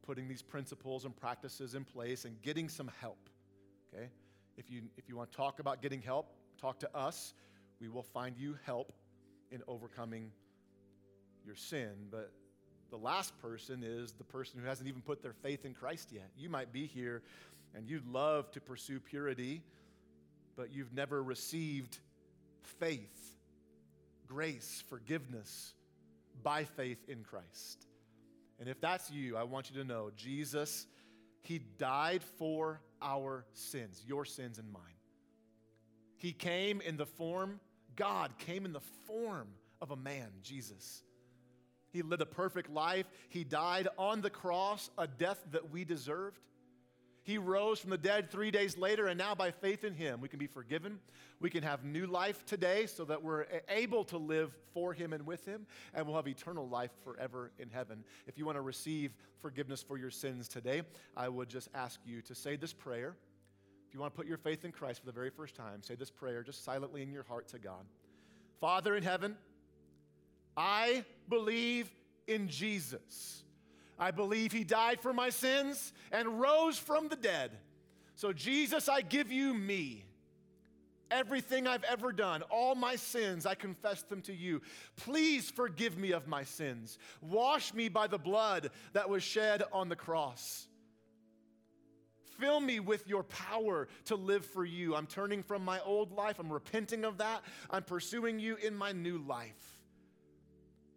putting 0.04 0.28
these 0.28 0.42
principles 0.42 1.04
and 1.04 1.16
practices 1.16 1.74
in 1.74 1.84
place, 1.84 2.24
and 2.24 2.40
getting 2.42 2.68
some 2.68 2.90
help. 3.00 3.28
Okay? 3.94 4.08
If 4.56 4.70
you, 4.70 4.82
if 4.96 5.08
you 5.08 5.16
want 5.16 5.30
to 5.30 5.36
talk 5.36 5.60
about 5.60 5.80
getting 5.80 6.02
help, 6.02 6.32
talk 6.60 6.80
to 6.80 6.96
us. 6.96 7.34
We 7.80 7.88
will 7.88 8.02
find 8.02 8.36
you 8.36 8.56
help 8.64 8.92
in 9.50 9.62
overcoming 9.68 10.32
your 11.44 11.56
sin. 11.56 11.92
But 12.10 12.32
the 12.90 12.96
last 12.96 13.36
person 13.40 13.82
is 13.82 14.12
the 14.12 14.24
person 14.24 14.60
who 14.60 14.66
hasn't 14.66 14.88
even 14.88 15.02
put 15.02 15.22
their 15.22 15.32
faith 15.32 15.64
in 15.64 15.74
Christ 15.74 16.10
yet. 16.12 16.30
You 16.36 16.48
might 16.48 16.72
be 16.72 16.86
here 16.86 17.22
and 17.74 17.88
you'd 17.88 18.06
love 18.06 18.50
to 18.52 18.60
pursue 18.60 19.00
purity, 19.00 19.62
but 20.56 20.72
you've 20.72 20.92
never 20.92 21.22
received 21.22 21.98
faith, 22.62 23.36
grace, 24.26 24.82
forgiveness 24.88 25.74
by 26.42 26.64
faith 26.64 26.98
in 27.08 27.22
Christ. 27.22 27.86
And 28.58 28.68
if 28.68 28.80
that's 28.80 29.10
you, 29.10 29.36
I 29.36 29.42
want 29.42 29.70
you 29.70 29.80
to 29.82 29.86
know 29.86 30.10
Jesus, 30.16 30.86
He 31.42 31.58
died 31.78 32.22
for 32.38 32.80
our 33.02 33.44
sins, 33.52 34.02
your 34.06 34.24
sins 34.24 34.58
and 34.58 34.72
mine. 34.72 34.82
He 36.16 36.32
came 36.32 36.80
in 36.80 36.96
the 36.96 37.06
form, 37.06 37.60
God 37.94 38.38
came 38.38 38.64
in 38.64 38.72
the 38.72 38.80
form 39.06 39.48
of 39.82 39.90
a 39.90 39.96
man, 39.96 40.28
Jesus. 40.42 41.02
He 41.96 42.02
lived 42.02 42.20
a 42.20 42.26
perfect 42.26 42.70
life. 42.70 43.06
He 43.30 43.42
died 43.42 43.88
on 43.98 44.20
the 44.20 44.28
cross, 44.28 44.90
a 44.98 45.06
death 45.06 45.42
that 45.52 45.70
we 45.70 45.84
deserved. 45.84 46.38
He 47.22 47.38
rose 47.38 47.80
from 47.80 47.90
the 47.90 47.98
dead 47.98 48.30
three 48.30 48.50
days 48.50 48.76
later, 48.76 49.06
and 49.08 49.18
now 49.18 49.34
by 49.34 49.50
faith 49.50 49.82
in 49.82 49.94
Him, 49.94 50.20
we 50.20 50.28
can 50.28 50.38
be 50.38 50.46
forgiven. 50.46 51.00
We 51.40 51.50
can 51.50 51.62
have 51.62 51.84
new 51.84 52.06
life 52.06 52.44
today 52.44 52.86
so 52.86 53.04
that 53.06 53.22
we're 53.22 53.46
able 53.68 54.04
to 54.04 54.18
live 54.18 54.54
for 54.74 54.92
Him 54.92 55.12
and 55.12 55.26
with 55.26 55.44
Him, 55.44 55.66
and 55.94 56.06
we'll 56.06 56.16
have 56.16 56.28
eternal 56.28 56.68
life 56.68 56.92
forever 57.02 57.50
in 57.58 57.70
heaven. 57.70 58.04
If 58.26 58.38
you 58.38 58.44
want 58.44 58.56
to 58.56 58.62
receive 58.62 59.12
forgiveness 59.40 59.82
for 59.82 59.96
your 59.98 60.10
sins 60.10 60.48
today, 60.48 60.82
I 61.16 61.28
would 61.30 61.48
just 61.48 61.68
ask 61.74 61.98
you 62.04 62.20
to 62.22 62.34
say 62.34 62.56
this 62.56 62.74
prayer. 62.74 63.16
If 63.88 63.94
you 63.94 64.00
want 64.00 64.12
to 64.12 64.16
put 64.16 64.26
your 64.26 64.38
faith 64.38 64.64
in 64.66 64.70
Christ 64.70 65.00
for 65.00 65.06
the 65.06 65.12
very 65.12 65.30
first 65.30 65.56
time, 65.56 65.82
say 65.82 65.94
this 65.94 66.10
prayer 66.10 66.42
just 66.42 66.62
silently 66.62 67.02
in 67.02 67.10
your 67.10 67.24
heart 67.24 67.48
to 67.48 67.58
God 67.58 67.86
Father 68.60 68.96
in 68.96 69.02
heaven, 69.02 69.36
I 70.56 71.04
believe 71.28 71.90
in 72.26 72.48
Jesus. 72.48 73.42
I 73.98 74.10
believe 74.10 74.52
he 74.52 74.64
died 74.64 75.00
for 75.00 75.12
my 75.12 75.30
sins 75.30 75.92
and 76.12 76.40
rose 76.40 76.78
from 76.78 77.08
the 77.08 77.16
dead. 77.16 77.52
So, 78.14 78.32
Jesus, 78.32 78.88
I 78.88 79.02
give 79.02 79.30
you 79.30 79.54
me. 79.54 80.04
Everything 81.08 81.68
I've 81.68 81.84
ever 81.84 82.10
done, 82.10 82.42
all 82.50 82.74
my 82.74 82.96
sins, 82.96 83.46
I 83.46 83.54
confess 83.54 84.02
them 84.02 84.20
to 84.22 84.34
you. 84.34 84.60
Please 84.96 85.50
forgive 85.50 85.96
me 85.96 86.10
of 86.10 86.26
my 86.26 86.42
sins. 86.42 86.98
Wash 87.20 87.72
me 87.72 87.88
by 87.88 88.08
the 88.08 88.18
blood 88.18 88.70
that 88.92 89.08
was 89.08 89.22
shed 89.22 89.62
on 89.72 89.88
the 89.88 89.94
cross. 89.94 90.66
Fill 92.40 92.60
me 92.60 92.80
with 92.80 93.06
your 93.06 93.22
power 93.22 93.86
to 94.06 94.16
live 94.16 94.44
for 94.44 94.64
you. 94.64 94.96
I'm 94.96 95.06
turning 95.06 95.44
from 95.44 95.64
my 95.64 95.80
old 95.80 96.10
life. 96.12 96.40
I'm 96.40 96.52
repenting 96.52 97.04
of 97.04 97.18
that. 97.18 97.42
I'm 97.70 97.84
pursuing 97.84 98.40
you 98.40 98.56
in 98.56 98.74
my 98.74 98.90
new 98.90 99.18
life. 99.18 99.75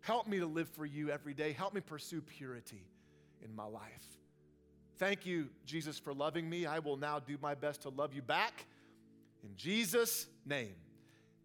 Help 0.01 0.27
me 0.27 0.39
to 0.39 0.45
live 0.45 0.69
for 0.69 0.85
you 0.85 1.09
every 1.09 1.33
day. 1.33 1.51
Help 1.51 1.73
me 1.73 1.81
pursue 1.81 2.21
purity 2.21 2.83
in 3.43 3.55
my 3.55 3.65
life. 3.65 4.05
Thank 4.97 5.25
you, 5.25 5.49
Jesus, 5.65 5.97
for 5.97 6.13
loving 6.13 6.49
me. 6.49 6.65
I 6.65 6.79
will 6.79 6.97
now 6.97 7.19
do 7.19 7.37
my 7.41 7.55
best 7.55 7.83
to 7.83 7.89
love 7.89 8.13
you 8.13 8.21
back. 8.21 8.65
In 9.43 9.55
Jesus' 9.55 10.27
name, 10.45 10.75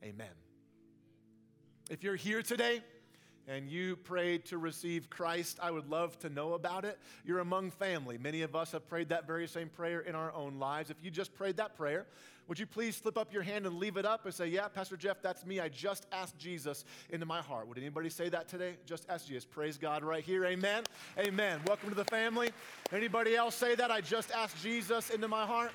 amen. 0.02 0.26
If 1.88 2.02
you're 2.02 2.16
here 2.16 2.42
today, 2.42 2.82
and 3.46 3.68
you 3.68 3.96
prayed 3.96 4.46
to 4.46 4.58
receive 4.58 5.10
Christ, 5.10 5.58
I 5.62 5.70
would 5.70 5.90
love 5.90 6.18
to 6.20 6.28
know 6.28 6.54
about 6.54 6.84
it. 6.84 6.98
You're 7.24 7.40
among 7.40 7.72
family. 7.72 8.16
Many 8.18 8.42
of 8.42 8.56
us 8.56 8.72
have 8.72 8.88
prayed 8.88 9.10
that 9.10 9.26
very 9.26 9.46
same 9.46 9.68
prayer 9.68 10.00
in 10.00 10.14
our 10.14 10.32
own 10.32 10.58
lives. 10.58 10.90
If 10.90 10.96
you 11.02 11.10
just 11.10 11.34
prayed 11.34 11.58
that 11.58 11.76
prayer, 11.76 12.06
would 12.48 12.58
you 12.58 12.66
please 12.66 12.96
slip 12.96 13.16
up 13.16 13.32
your 13.32 13.42
hand 13.42 13.66
and 13.66 13.76
leave 13.78 13.96
it 13.96 14.04
up 14.04 14.24
and 14.24 14.34
say, 14.34 14.46
Yeah, 14.46 14.68
Pastor 14.68 14.96
Jeff, 14.96 15.22
that's 15.22 15.46
me. 15.46 15.60
I 15.60 15.68
just 15.68 16.06
asked 16.12 16.38
Jesus 16.38 16.84
into 17.10 17.26
my 17.26 17.40
heart. 17.40 17.68
Would 17.68 17.78
anybody 17.78 18.10
say 18.10 18.28
that 18.28 18.48
today? 18.48 18.74
Just 18.86 19.06
ask 19.08 19.26
Jesus. 19.26 19.44
Praise 19.44 19.78
God 19.78 20.04
right 20.04 20.22
here. 20.22 20.44
Amen. 20.44 20.84
Amen. 21.18 21.60
Welcome 21.66 21.90
to 21.90 21.94
the 21.94 22.04
family. 22.04 22.50
Anybody 22.92 23.36
else 23.36 23.54
say 23.54 23.74
that? 23.74 23.90
I 23.90 24.00
just 24.00 24.30
asked 24.32 24.62
Jesus 24.62 25.10
into 25.10 25.28
my 25.28 25.46
heart. 25.46 25.72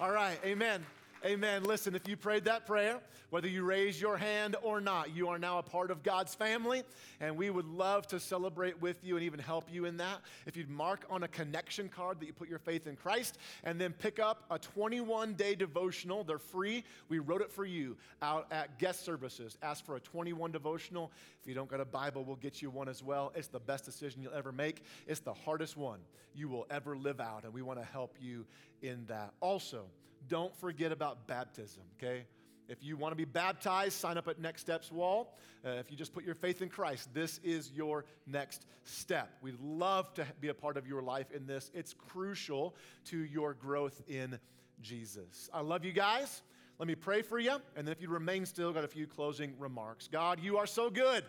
All 0.00 0.10
right. 0.10 0.38
Amen. 0.44 0.84
Amen. 1.22 1.64
Listen, 1.64 1.94
if 1.94 2.08
you 2.08 2.16
prayed 2.16 2.46
that 2.46 2.64
prayer, 2.64 2.98
whether 3.28 3.46
you 3.46 3.62
raise 3.62 4.00
your 4.00 4.16
hand 4.16 4.56
or 4.62 4.80
not, 4.80 5.14
you 5.14 5.28
are 5.28 5.38
now 5.38 5.58
a 5.58 5.62
part 5.62 5.90
of 5.90 6.02
God's 6.02 6.34
family, 6.34 6.82
and 7.20 7.36
we 7.36 7.50
would 7.50 7.66
love 7.66 8.06
to 8.06 8.18
celebrate 8.18 8.80
with 8.80 9.04
you 9.04 9.16
and 9.16 9.24
even 9.24 9.38
help 9.38 9.68
you 9.70 9.84
in 9.84 9.98
that. 9.98 10.22
If 10.46 10.56
you'd 10.56 10.70
mark 10.70 11.04
on 11.10 11.22
a 11.22 11.28
connection 11.28 11.90
card 11.90 12.20
that 12.20 12.26
you 12.26 12.32
put 12.32 12.48
your 12.48 12.58
faith 12.58 12.86
in 12.86 12.96
Christ, 12.96 13.36
and 13.64 13.78
then 13.78 13.92
pick 13.92 14.18
up 14.18 14.44
a 14.50 14.58
21 14.58 15.34
day 15.34 15.54
devotional, 15.54 16.24
they're 16.24 16.38
free. 16.38 16.84
We 17.10 17.18
wrote 17.18 17.42
it 17.42 17.52
for 17.52 17.66
you 17.66 17.98
out 18.22 18.46
at 18.50 18.78
guest 18.78 19.04
services. 19.04 19.58
Ask 19.62 19.84
for 19.84 19.96
a 19.96 20.00
21 20.00 20.52
devotional. 20.52 21.12
If 21.42 21.46
you 21.46 21.54
don't 21.54 21.68
got 21.68 21.80
a 21.80 21.84
Bible, 21.84 22.24
we'll 22.24 22.36
get 22.36 22.62
you 22.62 22.70
one 22.70 22.88
as 22.88 23.04
well. 23.04 23.30
It's 23.34 23.48
the 23.48 23.60
best 23.60 23.84
decision 23.84 24.22
you'll 24.22 24.32
ever 24.32 24.52
make, 24.52 24.82
it's 25.06 25.20
the 25.20 25.34
hardest 25.34 25.76
one 25.76 25.98
you 26.34 26.48
will 26.48 26.66
ever 26.70 26.96
live 26.96 27.20
out, 27.20 27.44
and 27.44 27.52
we 27.52 27.60
want 27.60 27.78
to 27.78 27.84
help 27.84 28.16
you 28.18 28.46
in 28.80 29.04
that. 29.08 29.34
Also, 29.40 29.84
don't 30.28 30.54
forget 30.56 30.92
about 30.92 31.26
baptism, 31.26 31.82
okay? 31.98 32.24
If 32.68 32.84
you 32.84 32.96
want 32.96 33.12
to 33.12 33.16
be 33.16 33.24
baptized, 33.24 33.94
sign 33.94 34.16
up 34.16 34.28
at 34.28 34.38
Next 34.38 34.60
Steps 34.60 34.92
Wall. 34.92 35.36
Uh, 35.64 35.70
if 35.70 35.90
you 35.90 35.96
just 35.96 36.14
put 36.14 36.24
your 36.24 36.36
faith 36.36 36.62
in 36.62 36.68
Christ, 36.68 37.12
this 37.12 37.40
is 37.42 37.72
your 37.72 38.04
next 38.26 38.64
step. 38.84 39.28
We'd 39.42 39.58
love 39.60 40.14
to 40.14 40.26
be 40.40 40.48
a 40.48 40.54
part 40.54 40.76
of 40.76 40.86
your 40.86 41.02
life 41.02 41.32
in 41.32 41.46
this. 41.46 41.70
It's 41.74 41.94
crucial 41.94 42.76
to 43.06 43.18
your 43.18 43.54
growth 43.54 44.00
in 44.06 44.38
Jesus. 44.80 45.50
I 45.52 45.62
love 45.62 45.84
you 45.84 45.92
guys. 45.92 46.42
Let 46.78 46.86
me 46.86 46.94
pray 46.94 47.22
for 47.22 47.38
you. 47.38 47.60
And 47.76 47.86
then 47.86 47.92
if 47.92 48.00
you 48.00 48.08
remain 48.08 48.46
still, 48.46 48.72
got 48.72 48.84
a 48.84 48.88
few 48.88 49.06
closing 49.06 49.52
remarks. 49.58 50.08
God, 50.08 50.38
you 50.40 50.56
are 50.56 50.66
so 50.66 50.90
good. 50.90 51.24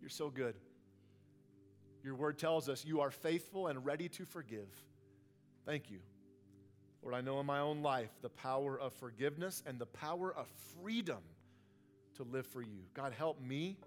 You're 0.00 0.08
so 0.08 0.30
good. 0.30 0.54
Your 2.02 2.14
word 2.14 2.38
tells 2.38 2.68
us 2.70 2.84
you 2.84 3.00
are 3.00 3.10
faithful 3.10 3.66
and 3.66 3.84
ready 3.84 4.08
to 4.08 4.24
forgive. 4.24 4.68
Thank 5.66 5.90
you. 5.90 5.98
Lord, 7.02 7.14
I 7.14 7.20
know 7.20 7.40
in 7.40 7.46
my 7.46 7.60
own 7.60 7.82
life 7.82 8.10
the 8.22 8.28
power 8.28 8.78
of 8.78 8.92
forgiveness 8.94 9.62
and 9.66 9.78
the 9.78 9.86
power 9.86 10.34
of 10.34 10.46
freedom 10.82 11.22
to 12.16 12.22
live 12.24 12.46
for 12.46 12.62
you. 12.62 12.82
God, 12.94 13.12
help 13.12 13.40
me, 13.40 13.78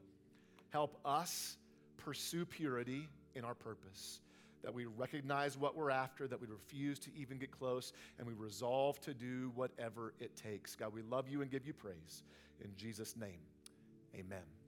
help 0.71 0.97
us 1.05 1.57
pursue 1.97 2.45
purity 2.45 3.07
in 3.35 3.43
our 3.43 3.53
purpose. 3.53 4.19
That 4.63 4.73
we 4.73 4.85
recognize 4.85 5.57
what 5.57 5.75
we're 5.75 5.91
after, 5.91 6.27
that 6.27 6.39
we 6.39 6.47
refuse 6.47 6.97
to 6.99 7.09
even 7.15 7.37
get 7.37 7.51
close, 7.51 7.91
and 8.17 8.25
we 8.25 8.33
resolve 8.33 8.99
to 9.01 9.13
do 9.13 9.51
whatever 9.55 10.13
it 10.19 10.35
takes. 10.35 10.75
God, 10.75 10.93
we 10.93 11.01
love 11.01 11.27
you 11.27 11.41
and 11.41 11.51
give 11.51 11.67
you 11.67 11.73
praise. 11.73 12.23
In 12.63 12.71
Jesus' 12.75 13.15
name, 13.17 13.41
amen. 14.15 14.62